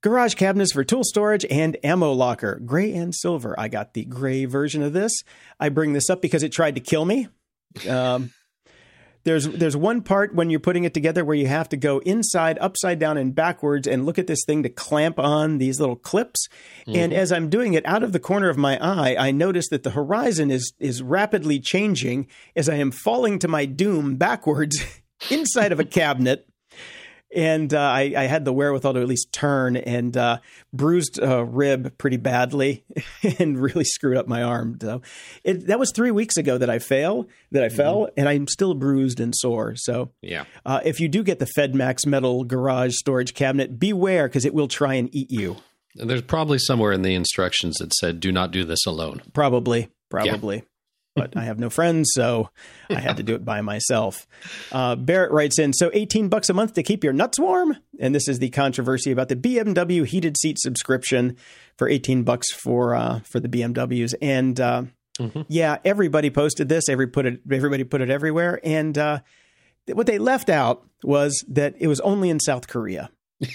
[0.00, 3.54] Garage cabinets for tool storage and ammo locker, gray and silver.
[3.58, 5.12] I got the gray version of this.
[5.60, 7.28] I bring this up because it tried to kill me.
[7.88, 8.32] Um,
[9.28, 12.56] there's there's one part when you're putting it together where you have to go inside,
[12.60, 16.48] upside down, and backwards and look at this thing to clamp on these little clips.
[16.86, 17.20] And mm-hmm.
[17.20, 19.90] as I'm doing it out of the corner of my eye, I notice that the
[19.90, 22.26] horizon is is rapidly changing
[22.56, 24.82] as I am falling to my doom backwards
[25.30, 26.48] inside of a cabinet.
[27.34, 30.38] And uh, I, I had the wherewithal to at least turn and uh,
[30.72, 32.84] bruised a rib pretty badly
[33.38, 34.78] and really screwed up my arm.
[34.80, 35.02] So
[35.44, 38.72] it, that was three weeks ago that I fail, that I fell, and I'm still
[38.74, 39.74] bruised and sore.
[39.76, 40.44] So Yeah.
[40.64, 44.68] uh, if you do get the FedMax metal garage storage cabinet, beware because it will
[44.68, 45.56] try and eat you.
[45.98, 49.88] And there's probably somewhere in the instructions that said, "Do not do this alone." Probably,
[50.10, 50.62] probably.
[51.18, 52.50] But I have no friends, so
[52.90, 54.26] I had to do it by myself.
[54.72, 57.76] Uh, Barrett writes in, so 18 bucks a month to keep your nuts warm?
[57.98, 61.36] And this is the controversy about the BMW heated seat subscription
[61.76, 64.14] for 18 bucks for uh, for the BMWs.
[64.20, 64.84] And uh,
[65.48, 66.88] yeah, everybody posted this.
[66.88, 68.60] Every put it, everybody put it everywhere.
[68.62, 69.20] And uh,
[69.92, 73.10] what they left out was that it was only in South Korea.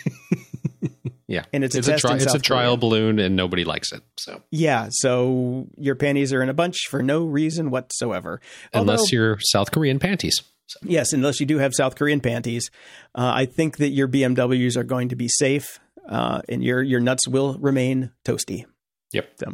[1.34, 3.92] Yeah, And it's a it's test a, tri- it's a trial balloon, and nobody likes
[3.92, 4.02] it.
[4.18, 8.40] So Yeah, so your panties are in a bunch for no reason whatsoever.
[8.74, 10.42] unless Although- you're South Korean panties,
[10.82, 12.72] Yes, unless you do have South Korean panties,
[13.16, 15.80] uh, I think that your BMWs are going to be safe,
[16.10, 18.66] uh, and your your nuts will remain toasty.
[19.12, 19.30] Yep.
[19.40, 19.48] So,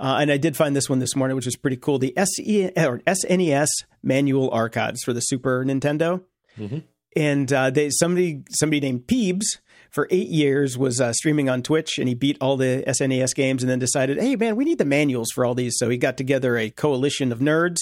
[0.00, 1.98] uh, and I did find this one this morning, which was pretty cool.
[1.98, 3.68] The SE or SNES
[4.02, 6.22] manual archives for the Super Nintendo,
[7.14, 9.58] and uh, they somebody somebody named Peebs
[9.90, 13.62] for eight years, was uh, streaming on Twitch, and he beat all the SNES games,
[13.62, 15.74] and then decided, hey man, we need the manuals for all these.
[15.76, 17.78] So he got together a coalition of nerds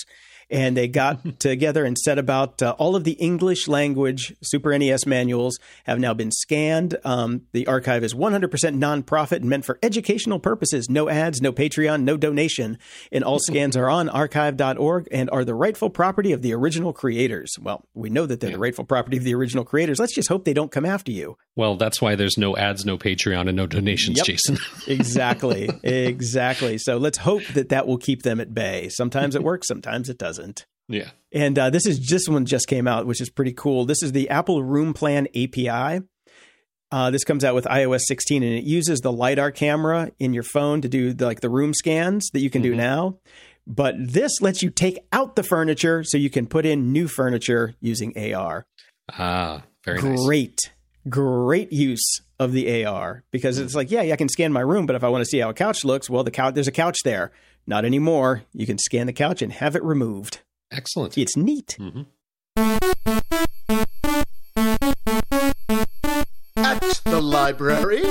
[0.50, 5.06] and they got together and set about uh, all of the English language Super NES
[5.06, 6.96] manuals have now been scanned.
[7.04, 10.88] Um, the archive is 100% nonprofit and meant for educational purposes.
[10.88, 12.78] No ads, no Patreon, no donation.
[13.12, 17.52] And all scans are on archive.org and are the rightful property of the original creators.
[17.60, 18.56] Well, we know that they're yeah.
[18.56, 19.98] the rightful property of the original creators.
[19.98, 21.36] Let's just hope they don't come after you.
[21.56, 24.26] Well, that's why there's no ads, no Patreon, and no donations, yep.
[24.26, 24.58] Jason.
[24.86, 25.70] exactly.
[25.82, 26.78] Exactly.
[26.78, 28.88] So let's hope that that will keep them at bay.
[28.88, 30.33] Sometimes it works, sometimes it doesn't.
[30.88, 31.10] Yeah.
[31.32, 33.84] And uh, this is this one just came out, which is pretty cool.
[33.84, 36.02] This is the Apple Room Plan API.
[36.92, 40.44] Uh, this comes out with iOS 16, and it uses the lidar camera in your
[40.44, 42.72] phone to do the, like the room scans that you can mm-hmm.
[42.72, 43.18] do now.
[43.66, 47.74] But this lets you take out the furniture so you can put in new furniture
[47.80, 48.66] using AR.
[49.10, 50.26] Ah, very great, nice.
[50.26, 50.60] Great,
[51.08, 54.86] great use of the AR because it's like, yeah, yeah, I can scan my room,
[54.86, 56.72] but if I want to see how a couch looks, well, the couch there's a
[56.72, 57.32] couch there.
[57.66, 58.42] Not anymore.
[58.52, 60.40] You can scan the couch and have it removed.
[60.70, 61.16] Excellent.
[61.16, 61.76] It's neat.
[61.78, 62.02] Mm-hmm.
[66.56, 68.02] At the library.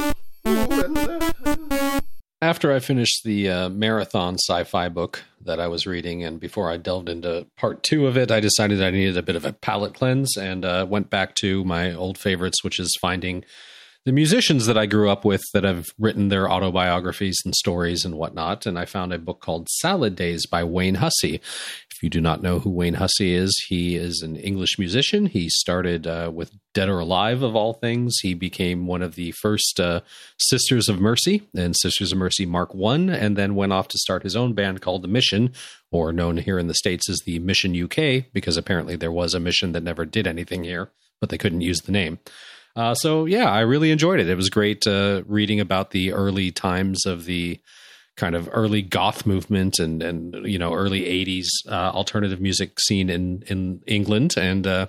[2.41, 6.70] After I finished the uh, marathon sci fi book that I was reading, and before
[6.70, 9.54] I delved into part two of it, I decided I needed a bit of a
[9.54, 13.45] palate cleanse and uh, went back to my old favorites, which is finding
[14.06, 18.16] the musicians that I grew up with that have written their autobiographies and stories and
[18.16, 18.66] whatnot.
[18.66, 21.36] And I found a book called Salad Days by Wayne Hussey.
[21.36, 25.28] If you do not know who Wayne Hussey is, he is an English musician.
[25.28, 28.18] He started uh, with Dead or Alive, of all things.
[28.22, 30.01] He became one of the first uh,
[30.38, 34.24] Sisters of Mercy and Sisters of Mercy Mark One, and then went off to start
[34.24, 35.54] his own band called The Mission,
[35.91, 39.39] or known here in the States as the Mission UK, because apparently there was a
[39.39, 40.89] mission that never did anything here,
[41.22, 42.20] but they couldn't use the name.
[42.76, 44.30] Uh, so yeah, I really enjoyed it.
[44.30, 47.59] It was great uh, reading about the early times of the
[48.15, 53.09] kind of early goth movement and and you know early 80s uh, alternative music scene
[53.09, 54.36] in in England.
[54.38, 54.88] And uh,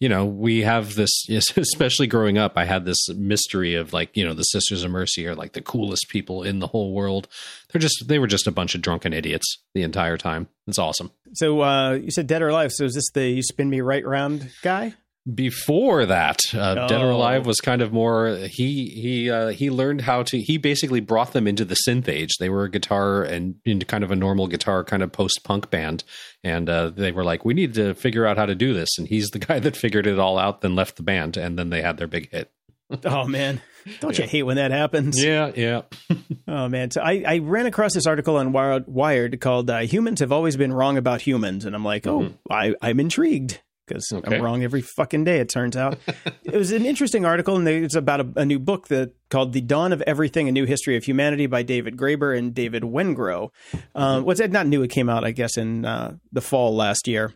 [0.00, 4.24] you know we have this especially growing up I had this mystery of like you
[4.24, 7.28] know the Sisters of Mercy are like the coolest people in the whole world.
[7.70, 10.48] They're just they were just a bunch of drunken idiots the entire time.
[10.66, 11.12] It's awesome.
[11.34, 12.72] So uh, you said dead or alive.
[12.72, 14.94] So is this the you spin me right round guy
[15.32, 16.88] before that uh, oh.
[16.88, 20.58] dead or alive was kind of more he he uh, he learned how to he
[20.58, 22.36] basically brought them into the synth age.
[22.40, 25.70] They were a guitar and into kind of a normal guitar kind of post punk
[25.70, 26.02] band.
[26.42, 28.98] And uh, they were like we need to figure out how to do this.
[28.98, 31.70] And he's the guy that figured it all out then left the band and then
[31.70, 32.50] they had their big hit.
[33.06, 33.62] Oh man.
[34.00, 34.24] Don't yeah.
[34.24, 35.22] you hate when that happens?
[35.22, 35.82] Yeah yeah.
[36.48, 36.90] Oh man.
[36.90, 40.56] So I, I ran across this article on wired, wired called uh, humans have always
[40.56, 41.64] been wrong about humans.
[41.64, 42.52] And i'm like oh mm-hmm.
[42.52, 44.36] I, i'm intrigued because okay.
[44.36, 45.38] I'm wrong every fucking day.
[45.38, 45.98] It turns out
[46.44, 49.60] it was an interesting article, and it's about a, a, new book that called "The
[49.60, 53.50] Dawn of Everything: A New History of Humanity" by David Graeber and David Wengrow.
[53.94, 54.82] Um, what's it not new?
[54.82, 57.32] It came out, I guess, in uh, the fall last year,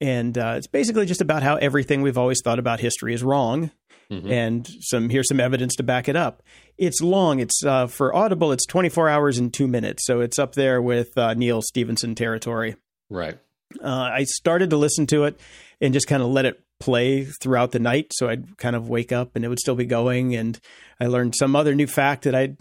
[0.00, 3.70] and uh, it's basically just about how everything we've always thought about history is wrong.
[4.10, 4.30] Mm-hmm.
[4.30, 6.42] And some here's some evidence to back it up.
[6.76, 7.38] It's long.
[7.38, 8.50] It's uh, for Audible.
[8.50, 12.74] It's 24 hours and two minutes, so it's up there with uh, Neal Stephenson territory.
[13.08, 13.38] Right.
[13.82, 15.38] Uh, I started to listen to it
[15.80, 18.12] and just kind of let it play throughout the night.
[18.14, 20.34] So I'd kind of wake up and it would still be going.
[20.34, 20.58] And
[20.98, 22.56] I learned some other new fact that I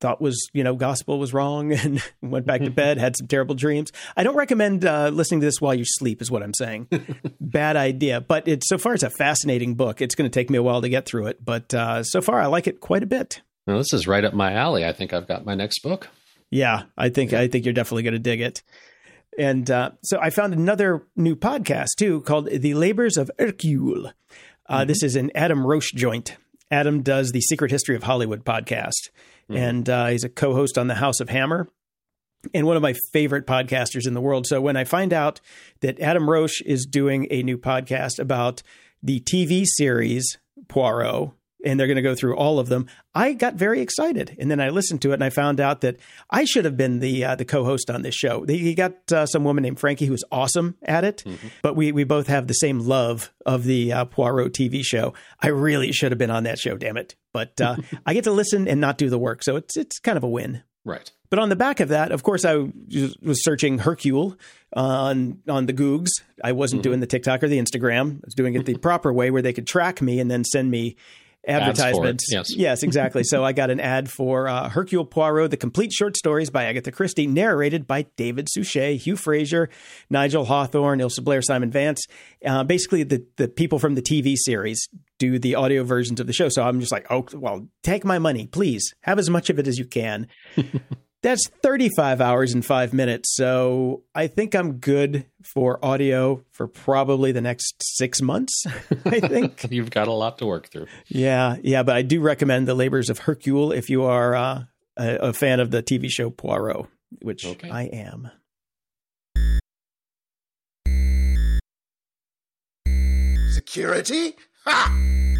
[0.00, 3.54] thought was, you know, gospel was wrong and went back to bed, had some terrible
[3.54, 3.92] dreams.
[4.16, 6.88] I don't recommend uh, listening to this while you sleep, is what I'm saying.
[7.40, 8.20] Bad idea.
[8.20, 10.00] But it's so far, it's a fascinating book.
[10.00, 11.44] It's going to take me a while to get through it.
[11.44, 13.42] But uh, so far, I like it quite a bit.
[13.66, 14.84] Well, this is right up my alley.
[14.84, 16.08] I think I've got my next book.
[16.50, 18.62] Yeah, I think I think you're definitely going to dig it.
[19.38, 24.12] And uh, so I found another new podcast too called The Labors of Hercule.
[24.66, 24.88] Uh, mm-hmm.
[24.88, 26.36] This is an Adam Roche joint.
[26.70, 29.10] Adam does the Secret History of Hollywood podcast,
[29.50, 29.56] mm-hmm.
[29.56, 31.68] and uh, he's a co host on the House of Hammer
[32.52, 34.46] and one of my favorite podcasters in the world.
[34.46, 35.40] So when I find out
[35.80, 38.62] that Adam Roche is doing a new podcast about
[39.02, 41.30] the TV series Poirot,
[41.64, 42.86] and they're going to go through all of them.
[43.14, 45.96] I got very excited, and then I listened to it, and I found out that
[46.30, 48.44] I should have been the uh, the co-host on this show.
[48.44, 51.48] He got uh, some woman named Frankie who's awesome at it, mm-hmm.
[51.62, 55.14] but we we both have the same love of the uh, Poirot TV show.
[55.40, 57.14] I really should have been on that show, damn it!
[57.32, 60.16] But uh, I get to listen and not do the work, so it's it's kind
[60.16, 60.62] of a win.
[60.84, 61.10] Right.
[61.30, 64.36] But on the back of that, of course, I was searching Hercule
[64.72, 66.10] on on the Googs.
[66.42, 66.90] I wasn't mm-hmm.
[66.90, 68.16] doing the TikTok or the Instagram.
[68.18, 70.70] I was doing it the proper way, where they could track me and then send
[70.70, 70.96] me
[71.46, 72.26] advertisements.
[72.30, 72.54] Yes.
[72.54, 73.24] yes, exactly.
[73.24, 76.92] so I got an ad for uh, Hercule Poirot: The Complete Short Stories by Agatha
[76.92, 79.68] Christie, narrated by David Suchet, Hugh Fraser,
[80.10, 82.04] Nigel Hawthorne, Isla Blair, Simon Vance.
[82.44, 84.88] Uh, basically, the the people from the TV series
[85.18, 86.48] do the audio versions of the show.
[86.48, 88.94] So I'm just like, oh, well, take my money, please.
[89.02, 90.28] Have as much of it as you can.
[91.24, 93.34] That's 35 hours and five minutes.
[93.34, 98.62] So I think I'm good for audio for probably the next six months.
[99.06, 99.66] I think.
[99.70, 100.86] You've got a lot to work through.
[101.08, 101.56] yeah.
[101.62, 101.82] Yeah.
[101.82, 104.64] But I do recommend The Labors of Hercule if you are uh,
[104.98, 106.86] a, a fan of the TV show Poirot,
[107.22, 107.70] which Okay.
[107.70, 108.30] I am.
[113.50, 114.34] Security?
[114.64, 115.33] Ha!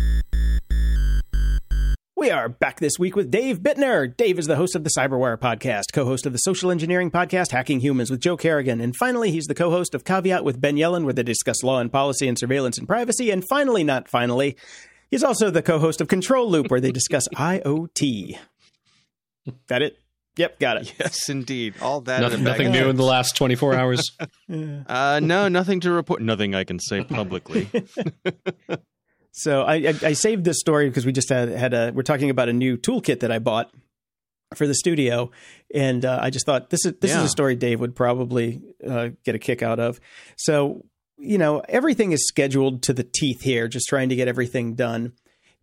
[2.25, 4.17] We are back this week with Dave Bittner.
[4.17, 7.51] Dave is the host of the Cyberwire podcast, co host of the social engineering podcast
[7.51, 8.81] Hacking Humans with Joe Carrigan.
[8.81, 11.81] And finally, he's the co host of Caveat with Ben Yelin, where they discuss law
[11.81, 13.31] and policy and surveillance and privacy.
[13.31, 14.57] And finally, not finally,
[15.11, 18.39] he's also the co host of Control Loop, where they discuss IoT.
[19.69, 19.99] That it?
[20.39, 20.95] Yep, got it.
[20.99, 21.75] Yes, indeed.
[21.83, 22.23] All that.
[22.23, 24.11] Nothing, and nothing new in the last 24 hours.
[24.49, 26.23] Uh, no, nothing to report.
[26.23, 27.69] Nothing I can say publicly.
[29.37, 32.31] So I, I, I saved this story because we just had, had a we're talking
[32.31, 33.69] about a new toolkit that I bought
[34.55, 35.33] for the studio,
[35.75, 39.09] and uh, I just thought this is this is a story Dave would probably uh,
[39.25, 40.01] get a kick out of.
[40.37, 40.85] So
[41.19, 45.15] you know everything is scheduled to the teeth here, just trying to get everything done.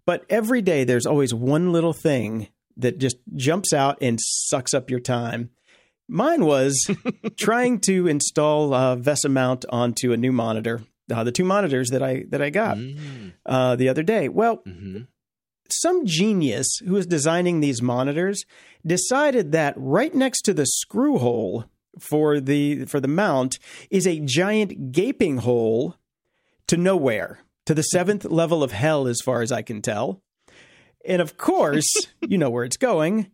[0.05, 4.89] But every day there's always one little thing that just jumps out and sucks up
[4.89, 5.49] your time.
[6.09, 6.93] Mine was
[7.37, 10.81] trying to install uh, VESA mount onto a new monitor.
[11.09, 14.29] Uh, the two monitors that I that I got Mm, uh, the other day.
[14.29, 15.07] Well, mhm.
[15.69, 18.45] some genius who was designing these monitors
[18.85, 21.65] decided that right next to the screw hole
[21.99, 25.95] for the for the mount is a giant gaping hole
[26.67, 30.21] to nowhere, to the seventh level of hell, as far as I can tell.
[31.05, 31.87] And of course,
[32.21, 33.31] you know where it's going.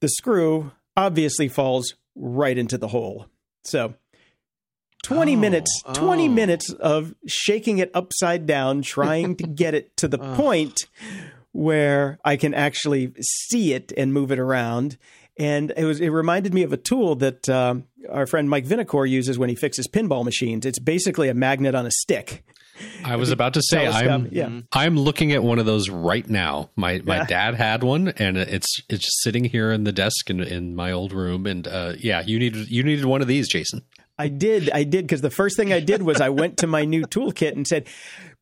[0.00, 3.26] The screw obviously falls right into the hole.
[3.64, 3.94] So
[5.04, 6.30] 20 Oh, minutes 20 oh.
[6.30, 10.86] minutes of shaking it upside down trying to get it to the point
[11.52, 14.96] where I can actually see it and move it around.
[15.38, 19.08] And it was it reminded me of a tool that um, our friend Mike Vinacore
[19.08, 20.66] uses when he fixes pinball machines.
[20.66, 22.44] It's basically a magnet on a stick.
[23.04, 24.60] I was about to say I'm yeah.
[24.72, 26.70] I'm looking at one of those right now.
[26.76, 27.26] My my Yeah.
[27.26, 30.92] dad had one, and it's it's just sitting here in the desk in, in my
[30.92, 31.46] old room.
[31.46, 33.82] And uh, yeah, you needed you needed one of these, Jason.
[34.18, 36.84] I did, I did, because the first thing I did was I went to my
[36.84, 37.86] new toolkit and said,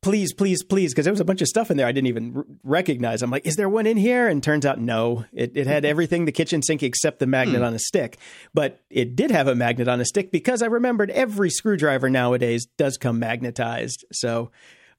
[0.00, 2.32] "Please, please, please," because there was a bunch of stuff in there I didn't even
[2.36, 3.22] r- recognize.
[3.22, 5.26] I'm like, "Is there one in here?" And turns out, no.
[5.32, 7.64] It, it had everything the kitchen sink except the magnet hmm.
[7.64, 8.18] on a stick,
[8.54, 12.66] but it did have a magnet on a stick because I remembered every screwdriver nowadays
[12.78, 14.04] does come magnetized.
[14.12, 14.50] So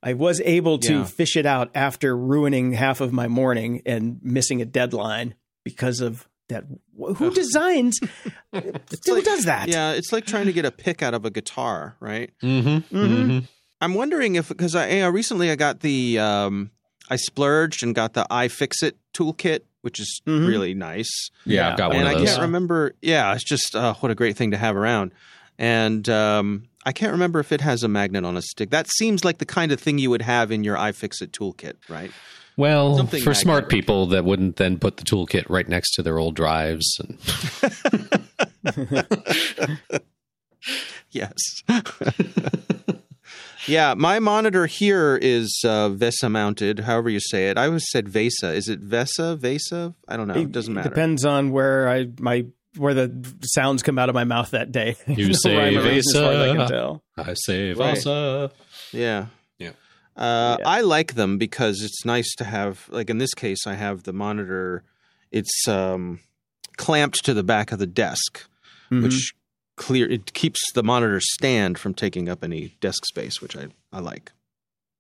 [0.04, 1.04] I was able to Yeah.
[1.06, 6.28] fish it out after ruining half of my morning and missing a deadline because of
[6.50, 6.64] that.
[6.98, 8.00] Who designs?
[8.54, 9.68] who does that?
[9.70, 12.32] Yeah, it's like trying to get a pick out of a guitar, right?
[12.44, 12.96] Mm-hmm.
[12.98, 13.48] Mhm.
[13.82, 16.72] I'm wondering if because I recently I got the um,
[17.10, 20.48] I splurged and got the iFixit toolkit, which is Mhm.
[20.48, 21.30] really nice.
[21.46, 22.94] Yeah, I've got one and of I can't remember.
[23.02, 25.12] Yeah, it's just uh, what a great thing to have around.
[25.60, 28.70] And um, I can't remember if it has a magnet on a stick.
[28.70, 32.12] That seems like the kind of thing you would have in your iFixit toolkit, right?
[32.58, 33.70] Well, Something for smart magnetic.
[33.86, 37.00] people that wouldn't then put the toolkit right next to their old drives.
[37.00, 37.18] And
[41.12, 41.34] Yes.
[43.68, 47.58] yeah, my monitor here is uh, VESA mounted, however you say it.
[47.58, 48.54] I always said VESA.
[48.56, 49.38] Is it VESA?
[49.38, 49.94] VESA?
[50.08, 50.36] I don't know.
[50.36, 50.90] It doesn't matter.
[50.90, 52.46] Depends on where I my
[52.76, 54.96] where the sounds come out of my mouth that day.
[55.08, 56.68] You No say rhyme or reason as far as I can Vesa.
[56.70, 57.04] tell.
[57.18, 57.96] I say Right.
[57.96, 58.52] Vasa.
[58.92, 59.26] Yeah.
[60.18, 60.68] Uh, Yeah.
[60.68, 64.14] I like them because it's nice to have, like in this case, I have the
[64.14, 64.84] monitor.
[65.32, 66.20] It's um,
[66.78, 68.46] clamped to the back of the desk,
[68.92, 69.04] Mhm.
[69.04, 69.34] which
[69.76, 74.00] clear it keeps the monitor stand from taking up any desk space, which I, I
[74.00, 74.32] like.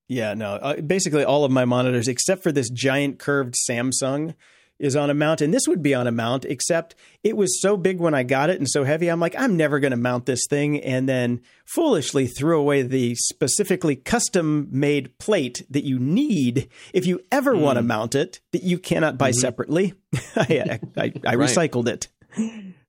[0.07, 0.53] Yeah, no.
[0.55, 4.35] Uh, basically, all of my monitors, except for this giant curved Samsung,
[4.79, 6.45] is on a mount, and this would be on a mount.
[6.45, 9.07] Except it was so big when I got it and so heavy.
[9.07, 13.15] I'm like, I'm never going to mount this thing, and then foolishly threw away the
[13.15, 17.61] specifically custom made plate that you need if you ever mm.
[17.61, 19.39] want to mount it that you cannot buy mm-hmm.
[19.39, 19.93] separately.
[20.35, 21.49] I, I, I, I Right.
[21.49, 22.07] recycled it,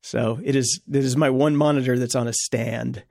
[0.02, 0.80] so it is.
[0.88, 3.02] It is my one monitor that's on a stand,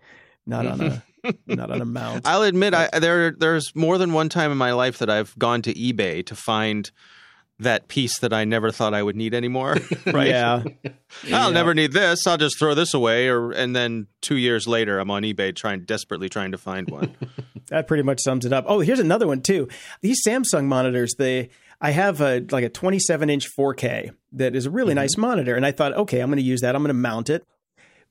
[0.45, 1.03] not on a
[1.47, 2.25] not on a mount.
[2.25, 5.61] I'll admit, I, there there's more than one time in my life that I've gone
[5.63, 6.89] to eBay to find
[7.59, 9.77] that piece that I never thought I would need anymore.
[10.05, 10.27] right?
[10.27, 10.63] Yeah.
[11.33, 12.27] I'll never need this.
[12.27, 13.27] I'll just throw this away.
[13.29, 17.15] Or and then two years later, I'm on eBay trying desperately trying to find one.
[17.69, 18.63] That pretty much sums it up.
[18.65, 19.67] Oh, here's another one too.
[19.99, 21.49] These Samsung monitors, they
[21.81, 24.99] I have a like a 27 inch 4K that is a really Mm-hmm.
[25.01, 26.75] nice monitor, and I thought, okay, I'm going to use that.
[26.77, 27.45] I'm going to mount it.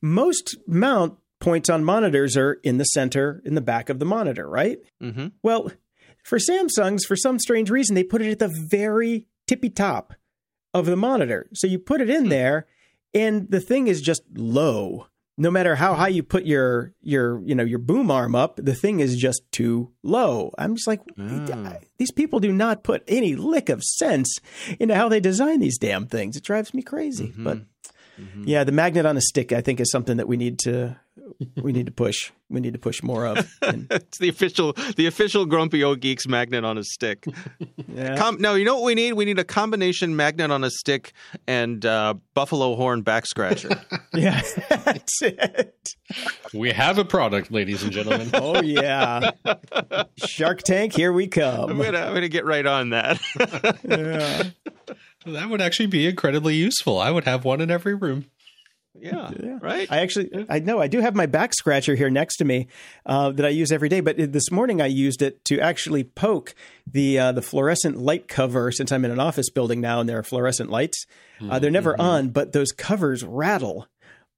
[0.03, 4.47] Most mount points on monitors are in the center, in the back of the monitor,
[4.47, 4.79] right?
[5.03, 5.29] Mm-hmm.
[5.43, 5.71] Well,
[6.23, 10.15] for Samsungs, for some strange reason, they put it at the very tippy top
[10.75, 11.49] of the monitor.
[11.55, 12.31] So you put it in hmm.
[12.31, 12.67] there,
[13.15, 15.07] and the thing is just low.
[15.39, 16.01] No matter how hmm.
[16.01, 19.43] high you put your your you know your boom arm up, the thing is just
[19.53, 20.53] too low.
[20.59, 21.75] I'm just like ah.
[21.99, 24.39] these people do not put any lick of sense
[24.79, 26.37] into how they design these damn things.
[26.37, 27.33] It drives me crazy.
[27.37, 28.23] But mm-hmm.
[28.23, 28.45] Mm-hmm.
[28.47, 30.99] yeah, the magnet on a stick, I think, is something that we need to
[31.63, 32.31] we need to push.
[32.49, 33.51] We need to push more of.
[33.63, 37.25] And, It's the official, the official grumpy old geeks magnet on a stick.
[37.89, 38.17] yeah.
[38.17, 39.15] Com- no, you know what we need?
[39.15, 41.13] We need a combination magnet on a stick
[41.49, 43.71] and uh, buffalo horn back scratcher.
[44.15, 44.41] Yeah,
[44.71, 45.91] that's it.
[46.55, 48.31] We have a product, ladies and gentlemen.
[48.33, 49.33] Oh yeah,
[50.17, 51.77] Shark Tank, here we I'm come.
[51.77, 53.21] gonna, I'm gonna get right on that.
[53.85, 54.45] Yeah.
[55.27, 56.99] that would actually be incredibly useful.
[56.99, 58.25] I would have one in every room.
[59.01, 59.91] Yeah, right.
[59.91, 62.69] I actually, I know, I do have my back scratcher here next to me
[63.05, 64.01] uh, that I use every day.
[64.01, 66.55] But this morning, I used it to actually poke
[66.91, 68.71] the uh, the fluorescent light cover.
[68.73, 71.07] Since I'm in an office building now, and there are fluorescent lights,
[71.51, 73.87] uh, they're never on, but those covers rattle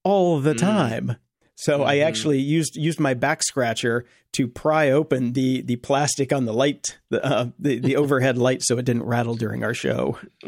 [0.05, 1.17] all the time.
[1.57, 6.45] So I actually used used my back scratcher to pry open the the plastic on
[6.45, 10.19] the light, the uh, the, the overhead light, so it didn't rattle during our show.
[10.43, 10.47] So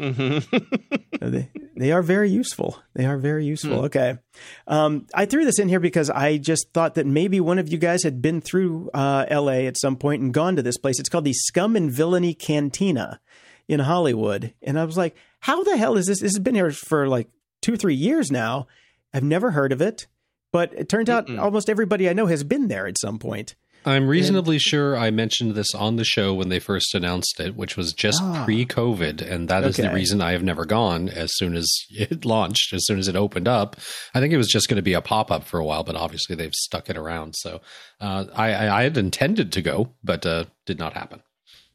[1.21, 2.79] they they are very useful.
[2.93, 3.85] They are very useful.
[3.85, 4.19] Okay,
[4.67, 7.77] um, I threw this in here because I just thought that maybe one of you
[7.77, 9.67] guys had been through uh, L.A.
[9.67, 10.99] at some point and gone to this place.
[10.99, 13.19] It's called the Scum and Villainy Cantina
[13.67, 16.21] in Hollywood, and I was like, "How the hell is this?
[16.21, 17.29] This has been here for like
[17.61, 18.67] two, three years now.
[19.13, 20.07] I've never heard of it."
[20.51, 23.55] But it turns out almost everybody I know has been there at some point.
[23.85, 27.75] I'm reasonably sure I mentioned this on the show when they first announced it, which
[27.75, 29.21] was just pre COVID.
[29.21, 32.85] And that is the reason I have never gone as soon as it launched, as
[32.85, 33.77] soon as it opened up.
[34.13, 35.95] I think it was just going to be a pop up for a while, but
[35.95, 37.35] obviously they've stuck it around.
[37.37, 37.61] So
[37.99, 41.23] uh, I, I, I had intended to go, but uh, did not happen.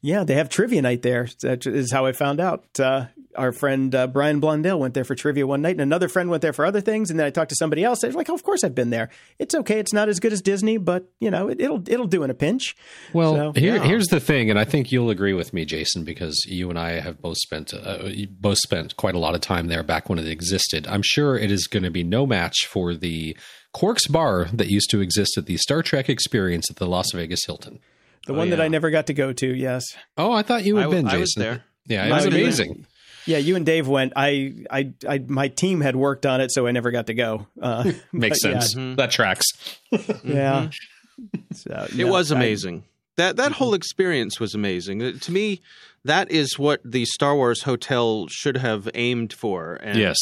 [0.07, 1.27] Yeah, they have trivia night there.
[1.41, 2.79] That is how I found out.
[2.79, 6.29] Uh, our friend uh, Brian Blundell went there for trivia one night, and another friend
[6.29, 7.09] went there for other things.
[7.09, 7.99] And then I talked to somebody else.
[7.99, 9.09] They're like, oh, "Of course, I've been there.
[9.37, 9.79] It's okay.
[9.79, 12.33] It's not as good as Disney, but you know, it, it'll it'll do in a
[12.33, 12.73] pinch."
[13.11, 13.83] Well, So, here, yeah.
[13.83, 17.01] here's the thing, and I think you'll agree with me, Jason, because you and I
[17.01, 20.27] have both spent uh, both spent quite a lot of time there back when it
[20.29, 20.87] existed.
[20.87, 23.35] I'm sure it is going to be no match for the
[23.75, 27.43] Quarks Bar that used to exist at the Star Trek Experience at the Las Vegas
[27.45, 27.81] Hilton.
[28.27, 28.61] The one that.
[28.61, 29.47] I never got to go to.
[29.55, 29.83] Yes.
[30.17, 31.63] Oh, I thought you had I- been, I was there.
[31.87, 32.43] Yeah, it I was was there.
[32.43, 32.85] amazing.
[33.25, 34.13] Yeah, you and Dave went.
[34.15, 37.47] I, I, I, my team had worked on it, so I never got to go.
[37.61, 38.95] Uh, Makes but yeah, sense.
[38.97, 39.45] That tracks.
[40.23, 40.69] Yeah.
[41.53, 42.83] So, It no, was I- amazing.
[43.17, 45.01] that that whole experience was amazing.
[45.01, 45.61] Uh, To me,
[46.05, 49.75] that is what the Star Wars hotel should have aimed for.
[49.83, 50.17] And yes.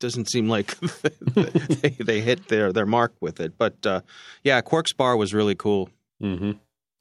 [0.00, 0.78] doesn't seem like
[1.34, 3.58] they, they hit their their mark with it.
[3.58, 4.00] But uh,
[4.44, 5.90] yeah, Quark's Bar was really cool.
[6.20, 6.52] hmm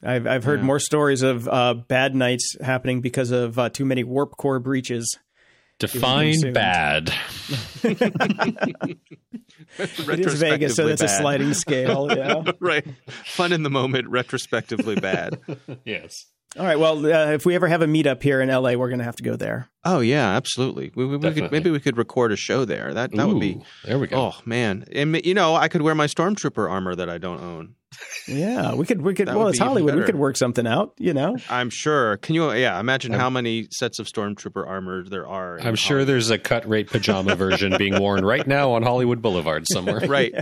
[0.06, 4.04] I've I've heard more stories of uh, bad nights happening because of uh, too many
[4.04, 5.18] warp core breaches.
[5.80, 6.54] Define consumed.
[6.54, 7.14] bad.
[9.80, 12.08] It is Vegas, so Retrospectively that's a sliding scale.
[12.16, 12.52] Yeah.
[12.60, 12.86] right.
[13.08, 15.40] Fun in the moment, retrospectively bad.
[15.86, 16.26] yes.
[16.58, 16.78] All right.
[16.78, 19.16] Well, uh, if we ever have a meetup here in LA, we're going to have
[19.16, 19.70] to go there.
[19.84, 20.92] Oh yeah, absolutely.
[20.96, 22.94] We, we, we could, maybe we could record a show there.
[22.94, 23.62] That that would be.
[23.84, 24.18] There we go.
[24.18, 27.76] Oh man, and you know I could wear my stormtrooper armor that I don't own.
[28.28, 29.02] Yeah, we could.
[29.02, 29.28] We could.
[29.28, 29.96] That well, it's Hollywood.
[29.96, 30.94] We could work something out.
[31.00, 31.38] You know.
[31.50, 32.18] I'm sure.
[32.18, 32.52] Can you?
[32.54, 35.60] Yeah, imagine how many sets of stormtrooper armor there are.
[35.60, 36.08] I'm sure Hollywood.
[36.08, 40.02] there's a cut rate pajama version being worn right now on Hollywood Boulevard somewhere.
[40.14, 40.34] Right.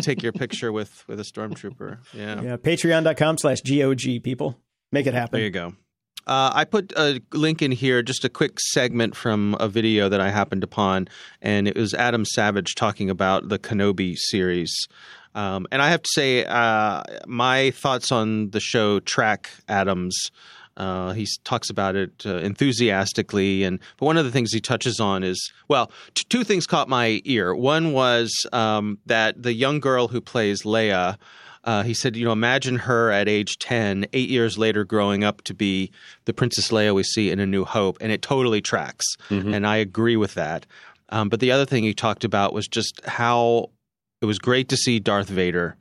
[0.00, 1.98] Take your picture with with a stormtrooper.
[2.12, 2.40] Yeah.
[2.40, 2.56] Yeah.
[2.56, 4.58] Patreon.com slash gog people.
[4.92, 5.38] Make it happen.
[5.38, 5.74] There you go.
[6.26, 10.20] Uh, I put a link in here, just a quick segment from a video that
[10.20, 11.08] I happened upon,
[11.40, 14.72] and it was Adam Savage talking about the Kenobi series.
[15.34, 20.30] Um, and I have to say, uh, my thoughts on the show track Adams.
[20.74, 25.00] Uh, he talks about it uh, enthusiastically, and but one of the things he touches
[25.00, 27.54] on is well, t- two things caught my ear.
[27.54, 31.18] One was um, that the young girl who plays Leia.
[31.64, 35.42] Uh, he said, you know, imagine her at age 10, eight years later, growing up
[35.42, 35.92] to be
[36.24, 37.98] the Princess Leia we see in A New Hope.
[38.00, 39.04] And it totally tracks.
[39.54, 40.66] And I agree with that.
[41.10, 43.70] Um, but the other thing he talked about was just how
[44.20, 45.76] it was great to see Darth Vader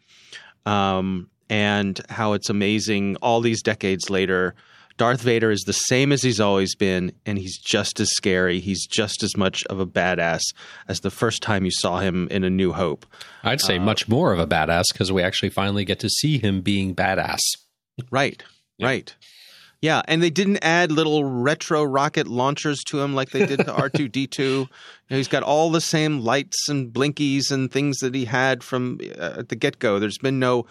[0.66, 4.54] um, and how it's amazing all these decades later.
[4.98, 8.60] Darth Vader is the same as he's always been, and he's just as scary.
[8.60, 10.42] He's just as much of a badass
[10.88, 13.06] as the first time you saw him in A New Hope.
[13.44, 16.62] I'd say much more of a badass because we actually finally get to see him
[16.62, 17.40] being badass.
[18.12, 18.44] Right,
[18.82, 19.16] right.
[19.82, 23.74] Yeah, and they didn't add little retro rocket launchers to him like they did to
[23.74, 24.68] R two D two.
[25.10, 29.38] He's got all the same lights and blinkies and things that he had from uh,
[29.40, 29.98] at the get go.
[29.98, 30.68] There's been no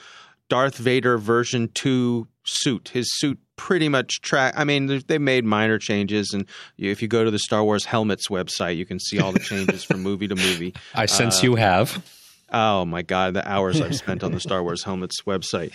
[0.51, 2.91] Darth Vader version two suit.
[2.93, 4.53] His suit pretty much track.
[4.57, 6.45] I mean, they made minor changes, and
[6.77, 9.85] if you go to the Star Wars helmets website, you can see all the changes
[9.85, 10.75] from movie to movie.
[10.95, 12.05] I sense uh, you have.
[12.53, 15.73] Oh my god, the hours I've spent on the Star Wars helmets website.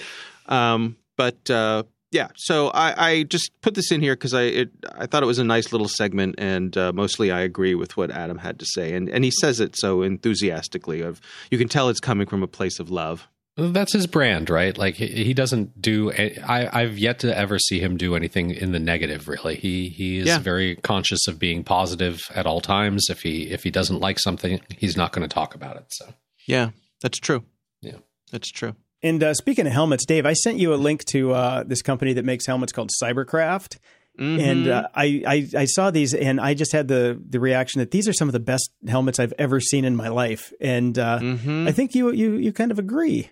[0.47, 4.69] Um, but uh, yeah, so I, I, just put this in here because I it,
[4.93, 8.11] I thought it was a nice little segment, and uh, mostly I agree with what
[8.11, 11.01] Adam had to say, and and he says it so enthusiastically.
[11.01, 13.27] Of you can tell it's coming from a place of love.
[13.57, 14.77] That's his brand, right?
[14.77, 16.11] Like he, he doesn't do.
[16.11, 19.29] I I've yet to ever see him do anything in the negative.
[19.29, 20.39] Really, he he is yeah.
[20.39, 23.07] very conscious of being positive at all times.
[23.09, 25.85] If he if he doesn't like something, he's not going to talk about it.
[25.89, 26.13] So
[26.45, 27.45] yeah, that's true.
[27.81, 27.99] Yeah,
[28.29, 28.75] that's true.
[29.01, 32.13] And uh, speaking of helmets, Dave, I sent you a link to uh, this company
[32.13, 33.77] that makes helmets called Cybercraft.
[34.19, 34.39] Mm-hmm.
[34.39, 37.91] And uh, I, I, I saw these, and I just had the the reaction that
[37.91, 40.53] these are some of the best helmets I've ever seen in my life.
[40.59, 41.67] And uh, mm-hmm.
[41.67, 43.29] I think you you you kind of agree.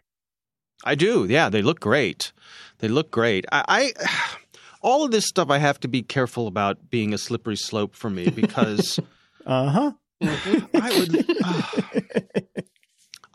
[0.84, 1.26] I do.
[1.30, 2.32] Yeah, they look great.
[2.80, 3.46] They look great.
[3.52, 4.28] I, I
[4.82, 8.10] all of this stuff I have to be careful about being a slippery slope for
[8.10, 9.00] me because.
[9.46, 9.92] uh huh.
[10.22, 12.54] I would.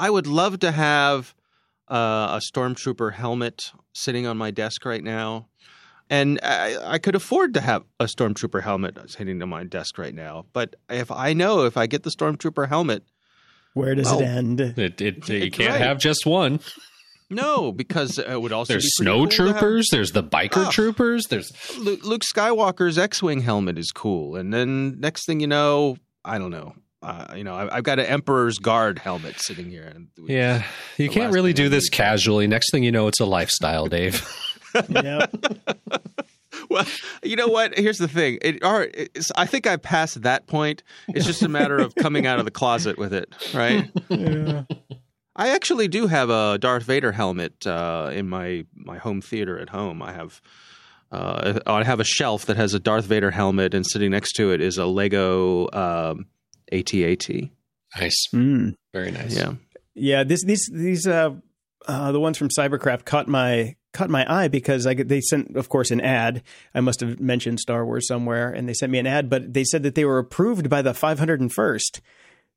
[0.00, 1.34] I would love to have
[1.88, 5.48] uh, a stormtrooper helmet sitting on my desk right now.
[6.10, 10.14] And I, I, could afford to have a stormtrooper helmet sitting on my desk right
[10.14, 10.46] now.
[10.54, 13.02] But if I know if I get the stormtrooper helmet,
[13.74, 14.60] where does well, it end?
[14.60, 15.80] It, it, you can't right.
[15.80, 16.60] have just one.
[17.30, 18.74] No, because it would also be.
[18.74, 19.88] there's snow cool troopers.
[19.90, 21.26] There's the biker oh, troopers.
[21.26, 26.50] There's Luke Skywalker's X-wing helmet is cool, and then next thing you know, I don't
[26.50, 29.92] know uh, you know, I've got an Emperor's Guard helmet sitting here.
[30.16, 30.64] Yeah,
[30.96, 32.46] you can't really do this casually.
[32.46, 34.26] Next thing you know, it's a lifestyle, Dave.
[34.88, 35.26] yeah.
[36.68, 36.84] well,
[37.22, 37.78] you know what?
[37.78, 38.38] Here's the thing.
[38.42, 38.88] It, or,
[39.36, 40.82] I think I passed that point.
[41.08, 43.88] It's just a matter of coming out of the closet with it, right?
[44.08, 44.64] Yeah.
[45.38, 49.70] I actually do have a Darth Vader helmet uh, in my my home theater at
[49.70, 50.02] home.
[50.02, 50.42] I have.
[51.10, 54.52] Uh, I have a shelf that has a Darth Vader helmet, and sitting next to
[54.52, 56.26] it is a Lego um,
[56.70, 57.50] ATAT.
[57.98, 58.28] Nice.
[58.34, 58.74] Mm.
[58.92, 59.34] Very nice.
[59.34, 59.54] Yeah.
[59.94, 60.24] Yeah.
[60.24, 61.30] This, these, these, uh,
[61.86, 65.70] uh, the ones from Cybercraft caught my caught my eye because I they sent, of
[65.70, 66.42] course, an ad.
[66.74, 69.64] I must have mentioned Star Wars somewhere, and they sent me an ad, but they
[69.64, 72.00] said that they were approved by the 501st.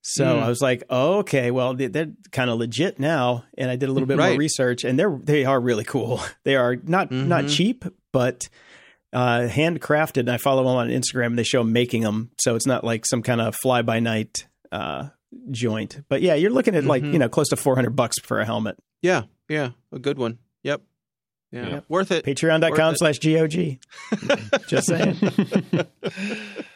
[0.02, 0.42] So mm.
[0.42, 3.46] I was like, oh, okay, well, they're kind of legit now.
[3.58, 4.32] And I did a little bit right.
[4.32, 6.20] more research, and they're they are really cool.
[6.44, 7.28] They are not mm-hmm.
[7.28, 8.50] not cheap, but
[9.14, 10.22] uh, handcrafted.
[10.22, 11.28] And I follow them on Instagram.
[11.28, 14.00] and They show them making them, so it's not like some kind of fly by
[14.00, 15.10] night uh,
[15.52, 16.02] joint.
[16.10, 17.14] But yeah, you're looking at like mm-hmm.
[17.14, 18.78] you know close to 400 bucks for a helmet.
[19.02, 20.40] Yeah, yeah, a good one.
[20.64, 20.82] Yep.
[21.52, 21.86] Yeah, yep.
[21.90, 22.26] worth it.
[22.26, 23.78] Patreon.com slash GOG.
[24.68, 25.20] Just saying.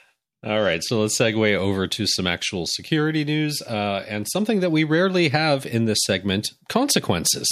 [0.45, 4.71] All right, so let's segue over to some actual security news uh, and something that
[4.71, 7.47] we rarely have in this segment consequences.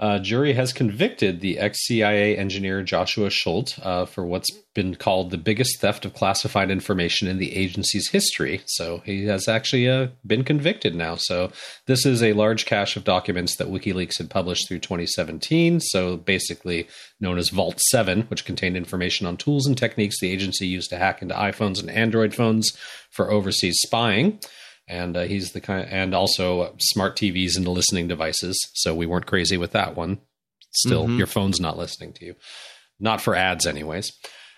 [0.00, 5.30] Uh, jury has convicted the ex CIA engineer Joshua Schulte uh, for what's been called
[5.30, 8.62] the biggest theft of classified information in the agency's history.
[8.64, 11.16] So he has actually uh, been convicted now.
[11.16, 11.52] So
[11.84, 15.80] this is a large cache of documents that WikiLeaks had published through 2017.
[15.80, 16.88] So basically
[17.20, 20.96] known as Vault 7, which contained information on tools and techniques the agency used to
[20.96, 22.72] hack into iPhones and Android phones
[23.10, 24.38] for overseas spying
[24.90, 28.58] and uh, he's the kind, of, and also smart TVs and listening devices.
[28.74, 30.18] So we weren't crazy with that one.
[30.72, 31.18] Still, mm-hmm.
[31.18, 32.34] your phone's not listening to you,
[32.98, 34.12] not for ads, anyways.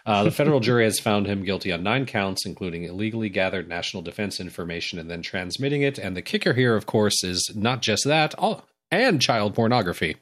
[0.04, 4.02] Uh, the federal jury has found him guilty on nine counts, including illegally gathered national
[4.02, 5.98] defense information and then transmitting it.
[5.98, 10.16] And the kicker here, of course, is not just that, oh, and child pornography.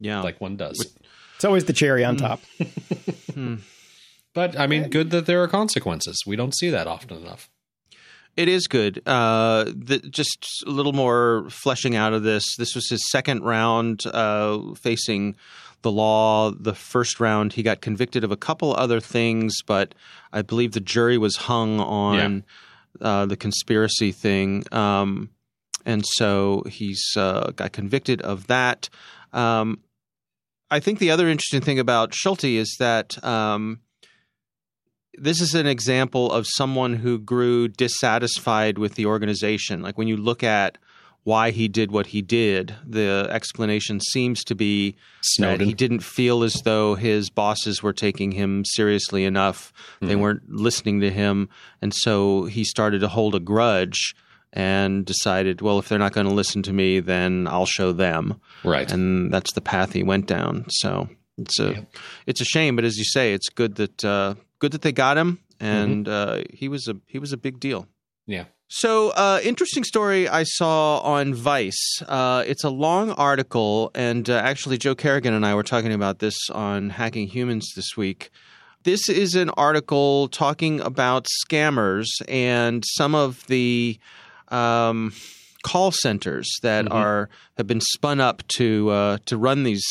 [0.00, 0.94] Yeah, like one does.
[1.36, 2.40] It's always the cherry on top.
[3.34, 3.56] Hmm.
[4.34, 6.24] but I mean, good that there are consequences.
[6.26, 7.48] We don't see that often enough.
[8.38, 9.02] It is good.
[9.04, 12.44] Uh, the, just a little more fleshing out of this.
[12.56, 15.34] This was his second round uh, facing
[15.82, 16.52] the law.
[16.52, 19.92] The first round, he got convicted of a couple other things, but
[20.32, 22.44] I believe the jury was hung on
[23.00, 23.08] yeah.
[23.08, 24.62] uh, the conspiracy thing.
[24.70, 25.30] Um,
[25.84, 28.88] and so he's uh, got convicted of that.
[29.32, 29.80] Um,
[30.70, 33.80] I think the other interesting thing about Schulte is that um,
[35.20, 39.82] this is an example of someone who grew dissatisfied with the organization.
[39.82, 40.78] Like when you look at
[41.24, 45.58] why he did what he did, the explanation seems to be Snowden.
[45.58, 49.72] that he didn't feel as though his bosses were taking him seriously enough.
[49.96, 50.06] Mm-hmm.
[50.06, 51.50] They weren't listening to him.
[51.82, 54.14] And so he started to hold a grudge
[54.54, 58.40] and decided, well, if they're not going to listen to me, then I'll show them.
[58.64, 58.90] Right.
[58.90, 60.64] And that's the path he went down.
[60.70, 61.86] So It's a
[62.26, 65.16] it's a shame, but as you say, it's good that uh, good that they got
[65.16, 67.86] him, and uh, he was a he was a big deal.
[68.26, 68.44] Yeah.
[68.70, 72.02] So, uh, interesting story I saw on Vice.
[72.06, 76.18] Uh, it's a long article, and uh, actually, Joe Carrigan and I were talking about
[76.18, 78.30] this on Hacking Humans this week.
[78.84, 83.98] This is an article talking about scammers and some of the
[84.48, 85.14] um,
[85.62, 89.84] call centers that are have been spun up to uh, to run these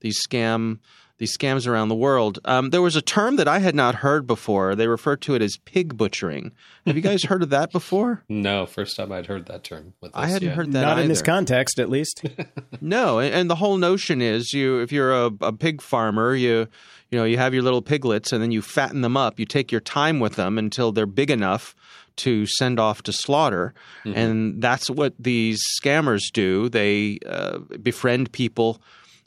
[0.00, 0.78] these scam
[1.20, 2.38] these scams around the world.
[2.46, 4.74] Um, there was a term that I had not heard before.
[4.74, 6.50] They refer to it as pig butchering.
[6.86, 8.24] Have you guys heard of that before?
[8.40, 9.92] No, first time I'd heard that term.
[10.00, 10.54] With I hadn't yeah.
[10.54, 12.24] heard that Not in this context, at least.
[12.80, 16.66] No, and, and the whole notion is you if you're a, a pig farmer, you
[17.10, 19.38] you know you have your little piglets and then you fatten them up.
[19.38, 21.74] You take your time with them until they're big enough
[22.16, 26.70] to send off to slaughter, and that's what these scammers do.
[26.70, 28.80] They uh, befriend people.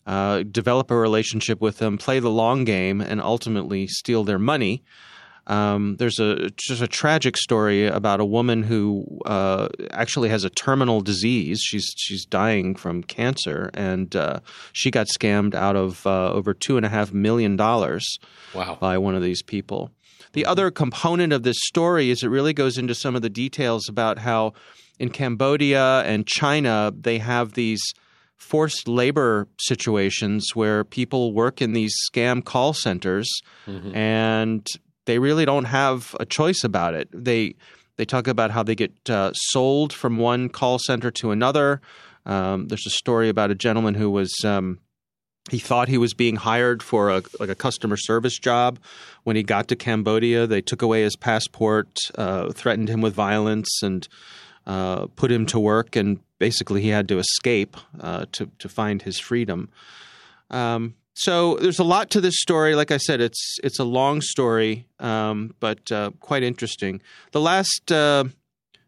[0.06, 4.84] Uh, develop a relationship with them, play the long game, and ultimately steal their money.
[5.48, 10.50] Um, there's a just a tragic story about a woman who uh, actually has a
[10.50, 11.60] terminal disease.
[11.62, 14.40] She's she's dying from cancer, and uh,
[14.72, 18.06] she got scammed out of uh, over two and a half million dollars
[18.54, 18.78] Wow.
[18.80, 19.92] by one of these people.
[20.32, 23.88] The other component of this story is it really goes into some of the details
[23.90, 24.54] about how
[24.98, 27.82] in Cambodia and China they have these
[28.50, 33.30] forced labor situations where people work in these scam call centers
[33.96, 34.68] and
[35.06, 37.08] they really don't have a choice about it.
[37.12, 37.56] They
[37.98, 41.80] they talk about how they get uh, sold from one call center to another.
[42.26, 44.80] Um, there's a story about a gentleman who was um,
[45.52, 48.80] he thought he was being hired for a like a customer service job.
[49.24, 53.70] When he got to Cambodia, they took away his passport, uh, threatened him with violence,
[53.84, 54.08] and
[54.66, 55.96] uh, put him to work.
[55.96, 59.70] And basically, he had to escape uh, to to find his freedom.
[60.50, 62.76] Um, so there's a lot to this story.
[62.76, 67.02] Like I said, it's it's a long story, um, but uh, quite interesting.
[67.32, 68.26] The last uh,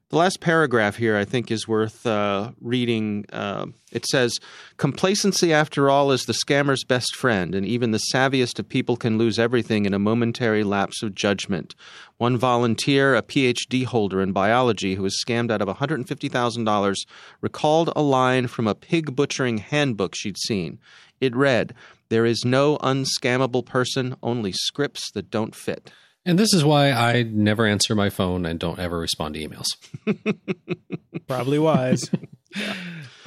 [0.09, 3.25] the last paragraph here, I think, is worth uh, reading.
[3.33, 4.37] Uh, it says,
[4.77, 9.17] "Complacency, after all, is the scammer's best friend, and even the savviest of people can
[9.17, 11.73] lose everything in a momentary lapse of judgment."
[12.17, 16.95] One volunteer, a PhD holder in biology, who was scammed out of $150,000,
[17.41, 20.79] recalled a line from a pig butchering handbook she'd seen.
[21.19, 21.73] It read,
[22.09, 25.91] There is no unscammable person, only scripts that don't fit.
[26.25, 29.67] And this is why I never answer my phone and don't ever respond to emails.
[31.27, 32.09] Probably wise.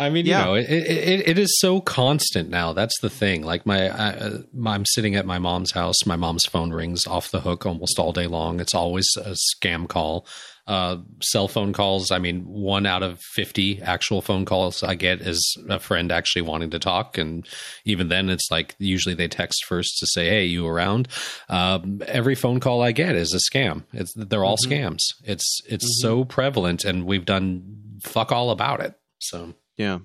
[0.00, 0.40] I mean, Yeah.
[0.40, 2.72] you know, it, it, it is so constant now.
[2.72, 3.42] That's the thing.
[3.42, 6.06] Like my, I, uh, I'm sitting at my mom's house.
[6.06, 8.60] My mom's phone rings off the hook almost all day long.
[8.60, 10.26] It's always a scam call.
[10.68, 12.10] Uh, cell phone calls.
[12.10, 16.42] I mean, one out of 50 actual phone calls I get is a friend actually
[16.42, 17.16] wanting to talk.
[17.16, 17.48] And
[17.86, 21.08] even then, it's like usually they text first to say, Hey, you around?
[21.48, 23.84] Um, every phone call I get is a scam.
[23.94, 25.00] It's, they're all scams.
[25.24, 28.94] It's, it's so prevalent and we've done fuck all about it.
[29.20, 29.54] So.
[29.78, 30.00] Yeah.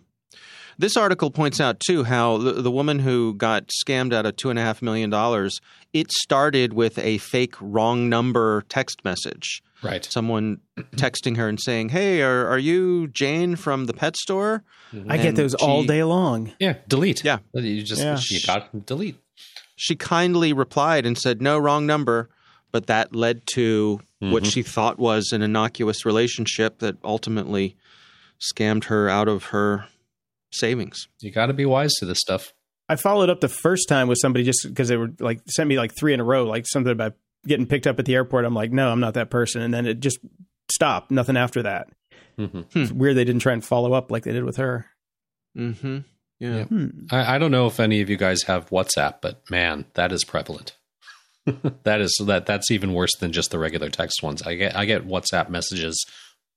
[0.78, 4.50] This article points out too how the, the woman who got scammed out of two
[4.50, 5.60] and a half million dollars,
[5.94, 9.62] it started with a fake wrong number text message.
[9.84, 10.04] Right.
[10.04, 10.60] Someone
[10.96, 14.64] texting her and saying, "Hey, are are you Jane from the pet store?"
[15.08, 16.54] I get And those all day long.
[16.60, 17.24] Yeah, delete.
[17.24, 17.40] Yeah.
[17.54, 18.20] you just Yeah.
[18.30, 19.18] you got delete.
[19.76, 22.30] She kindly replied and said, "No, wrong number."
[22.72, 24.50] But that led to what mm-hmm.
[24.50, 27.76] she thought was an innocuous relationship that ultimately
[28.42, 29.86] scammed her out of her
[30.52, 31.08] savings.
[31.20, 32.54] You got to be wise to this stuff.
[32.90, 35.78] I followed up the first time with somebody just because they were like sent me
[35.78, 37.14] like three in a row, like something about
[37.48, 38.46] getting picked up at the airport.
[38.46, 40.20] I'm like, no, I'm not that person, and then it just
[40.72, 41.12] stopped.
[41.12, 41.88] Nothing after that.
[42.38, 42.66] Mhm.
[42.76, 44.88] It's weird they didn't try and follow up like they did with her.
[45.58, 46.00] Mm-hmm.
[46.40, 46.66] Yeah.
[46.70, 46.88] Yeah.
[47.12, 50.24] I, I don't know if any of you guys have WhatsApp, but man, that is
[50.24, 50.76] prevalent.
[51.84, 54.42] that is that that's even worse than just the regular text ones.
[54.42, 56.04] I get I get WhatsApp messages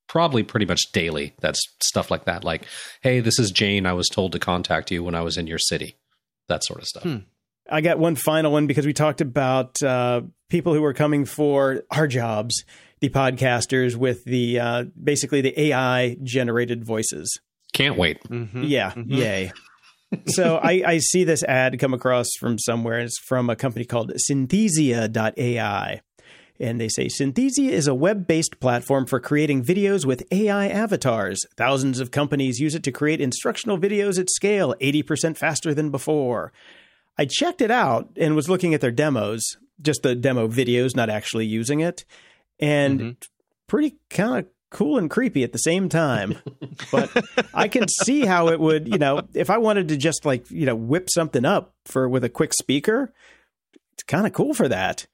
[0.09, 1.35] probably pretty much daily.
[1.41, 2.67] That's stuff like that, like,
[3.03, 3.85] "Hey, this is Jane.
[3.87, 5.97] I was told to contact you when I was in your city."
[6.49, 7.03] That sort of stuff.
[7.03, 7.17] Hmm.
[7.69, 11.83] I got one final one because we talked about uh, people who were coming for
[11.91, 12.65] our jobs,
[13.01, 17.41] the podcasters with the uh, basically the AI generated voices.
[17.73, 18.23] Can't wait.
[18.25, 18.63] Mm-hmm.
[18.65, 19.53] Yeah, yay.
[20.27, 23.01] so I, I see this ad come across from somewhere.
[23.01, 26.01] It's from a company called Synthesia.ai.
[26.59, 31.41] And they say Synthesia is a web based platform for creating videos with AI avatars.
[31.57, 36.53] Thousands of companies use it to create instructional videos at scale, 80% faster than before.
[37.19, 39.43] I checked it out and was looking at their demos,
[39.81, 42.05] just the demo videos, not actually using it.
[42.59, 43.11] And mm-hmm.
[43.67, 46.39] pretty kind of cool and creepy at the same time.
[46.93, 47.11] but
[47.55, 50.67] I can see how it would, you know, if I wanted to just like, you
[50.67, 53.13] know, whip something up for with a quick speaker,
[53.95, 55.07] it's kind of cool for that.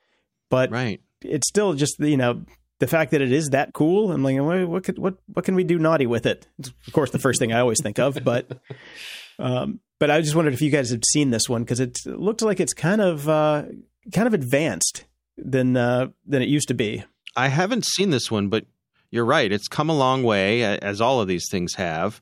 [0.51, 1.01] But Right.
[1.25, 2.43] It's still just, you know,
[2.79, 4.11] the fact that it is that cool.
[4.13, 6.49] I'm like, what could, what what can we do naughty with it?
[6.59, 8.59] It's, of course, the first thing I always think of, but
[9.39, 12.43] um, but I just wondered if you guys had seen this one because it looked
[12.43, 13.65] like it's kind of uh,
[14.13, 15.05] kind of advanced
[15.37, 17.05] than uh, than it used to be.
[17.37, 18.67] I haven't seen this one, but
[19.11, 19.51] you're right.
[19.53, 22.21] It's come a long way, as all of these things have.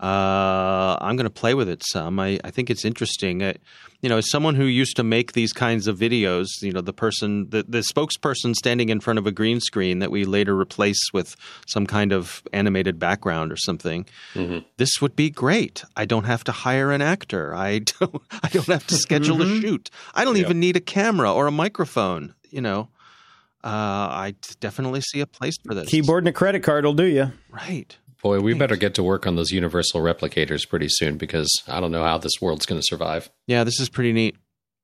[0.00, 2.18] Uh, I'm going to play with it some.
[2.18, 3.42] I, I think it's interesting.
[3.42, 3.52] Uh,
[4.00, 6.94] you know, as someone who used to make these kinds of videos, you know, the
[6.94, 10.98] person, the, the spokesperson standing in front of a green screen that we later replace
[11.12, 11.36] with
[11.66, 14.06] some kind of animated background or something,
[14.78, 15.84] this would be great.
[15.96, 17.54] I don't have to hire an actor.
[17.54, 18.22] I don't.
[18.42, 19.90] I don't have to schedule a shoot.
[20.14, 22.34] I don't even need a camera or a microphone.
[22.48, 22.88] You know.
[23.62, 25.90] Uh, I t- definitely see a place for this.
[25.90, 27.30] Keyboard and a credit card will do you.
[27.50, 27.94] right?
[28.22, 31.90] Boy, we better get to work on those universal replicators pretty soon because I don't
[31.90, 33.30] know how this world's going to survive.
[33.46, 34.36] Yeah, this is pretty neat.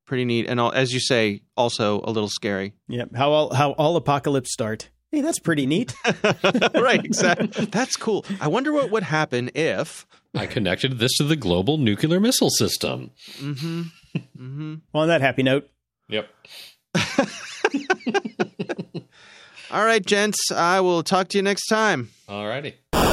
[0.06, 2.74] Pretty neat, and all, as you say, also a little scary.
[2.86, 4.88] Yeah, how all how all apocalypse start.
[5.10, 5.94] Hey, that's pretty neat.
[6.74, 7.04] right?
[7.04, 7.66] Exactly.
[7.66, 8.24] That's cool.
[8.40, 10.06] I wonder what would happen if.
[10.34, 13.10] I connected this to the global nuclear missile system.
[13.38, 13.82] Mm-hmm.
[14.16, 14.74] Mm-hmm.
[14.92, 15.68] well, on that happy note,
[16.08, 16.28] Yep.
[19.70, 20.50] All right, gents.
[20.52, 22.10] I will talk to you next time.
[22.28, 22.74] Alrighty.
[22.92, 23.05] Closing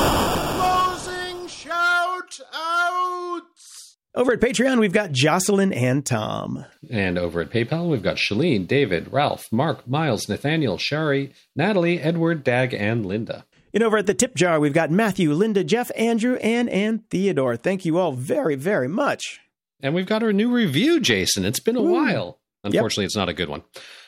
[4.15, 6.65] over at Patreon we've got Jocelyn and Tom.
[6.89, 12.43] And over at PayPal, we've got Shalene, David, Ralph, Mark, Miles, Nathaniel, Shari, Natalie, Edward,
[12.43, 13.45] Dag, and Linda.
[13.73, 17.57] And over at the tip jar, we've got Matthew, Linda, Jeff, Andrew, and and Theodore.
[17.57, 19.39] Thank you all very, very much.
[19.81, 21.43] And we've got our new review, Jason.
[21.43, 22.39] It's been a while.
[22.63, 23.63] Unfortunately, it's not a good one.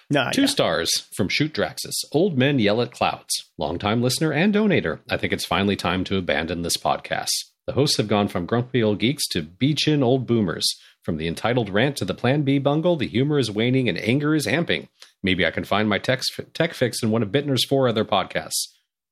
[0.09, 0.47] Nah, Two yeah.
[0.47, 1.95] stars from Shoot Draxus.
[2.11, 3.33] Old men yell at clouds.
[3.57, 4.99] Longtime listener and donator.
[5.09, 7.31] I think it's finally time to abandon this podcast.
[7.67, 10.65] The hosts have gone from grumpy old geeks to beach in old boomers.
[11.03, 14.33] From the entitled rant to the Plan B bungle, the humor is waning and anger
[14.35, 14.87] is amping.
[15.23, 16.21] Maybe I can find my tech,
[16.53, 18.67] tech fix in one of Bittner's four other podcasts.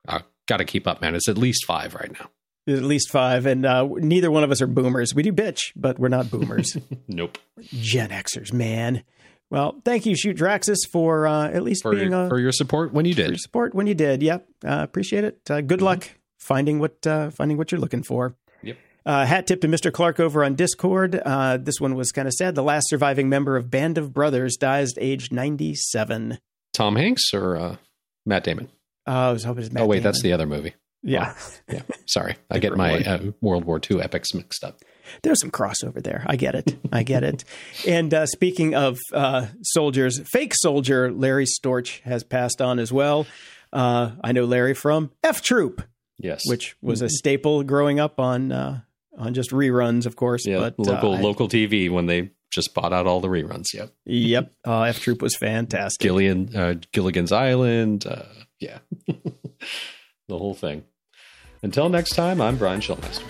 [0.08, 1.16] Uh, Got to keep up, man.
[1.16, 2.30] It's at least five right now.
[2.68, 5.16] at least five, and uh, neither one of us are boomers.
[5.16, 6.76] We do bitch, but we're not boomers.
[7.08, 7.38] Nope.
[7.62, 9.04] Gen Xers, man.
[9.50, 12.52] Well, thank you, Shoot Draxus, for uh, at least For, being your, a for your
[12.52, 13.30] support when you for did.
[13.30, 14.22] your support when you did.
[14.24, 15.40] Yep, uh, appreciate it.
[15.50, 18.36] Uh, good luck finding what uh, finding what you're looking for.
[19.06, 19.92] Uh, hat tip to Mr.
[19.92, 21.22] Clark over on Discord.
[21.26, 22.56] Uh, this one was kind of sad.
[22.56, 26.38] The last surviving member of Band of Brothers dies at age 97.
[26.74, 27.76] Tom Hanks or uh,
[28.26, 28.70] Matt Damon?
[29.06, 30.04] Oh, I was hoping oh, wait, Damon.
[30.04, 30.74] that's the other movie.
[31.04, 31.36] yeah.
[31.70, 31.82] Yeah.
[32.06, 32.36] Sorry.
[32.50, 34.80] I get my uh, World War II epics mixed up.
[35.22, 36.24] There's some crossover there.
[36.26, 36.78] I get it.
[36.94, 37.44] I get it.
[37.88, 43.28] And uh, speaking of uh, soldiers, fake soldier Larry Storch has passed on as well.
[43.74, 45.82] Uh, I know Larry from F Troop,
[46.18, 46.44] Yes.
[46.46, 48.82] which was a staple growing up on uh,
[49.18, 50.46] on just reruns, of course.
[50.46, 53.74] yeah, but local uh, local TV when they just bought out all the reruns.
[53.74, 53.92] Yep.
[54.06, 56.02] Yep, uh, F Troop was fantastic.
[56.02, 58.06] Gillian, uh, Gilligan's Island.
[58.06, 58.24] Uh,
[58.60, 58.80] yeah.
[59.08, 60.84] the whole thing.
[61.62, 63.24] Until next time, I'm Brian Schulmeister.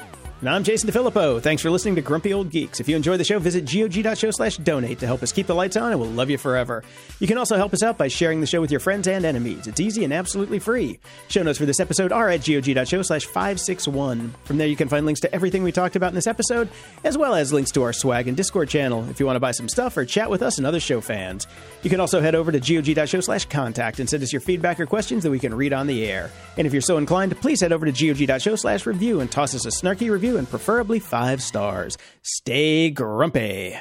[0.43, 1.41] And I'm Jason DeFilippo.
[1.41, 2.81] Thanks for listening to Grumpy Old Geeks.
[2.81, 5.77] If you enjoy the show, visit gog.show slash donate to help us keep the lights
[5.77, 6.83] on, and we'll love you forever.
[7.21, 9.67] You can also help us out by sharing the show with your friends and enemies.
[9.67, 10.99] It's easy and absolutely free.
[11.29, 14.35] Show notes for this episode are at gog.show slash 561.
[14.43, 16.67] From there, you can find links to everything we talked about in this episode,
[17.05, 19.51] as well as links to our swag and Discord channel if you want to buy
[19.51, 21.47] some stuff or chat with us and other show fans.
[21.83, 24.87] You can also head over to gog.show slash contact and send us your feedback or
[24.87, 26.29] questions that we can read on the air.
[26.57, 29.65] And if you're so inclined, please head over to gog.show slash review and toss us
[29.65, 31.97] a snarky and preferably five stars.
[32.21, 33.75] Stay grumpy.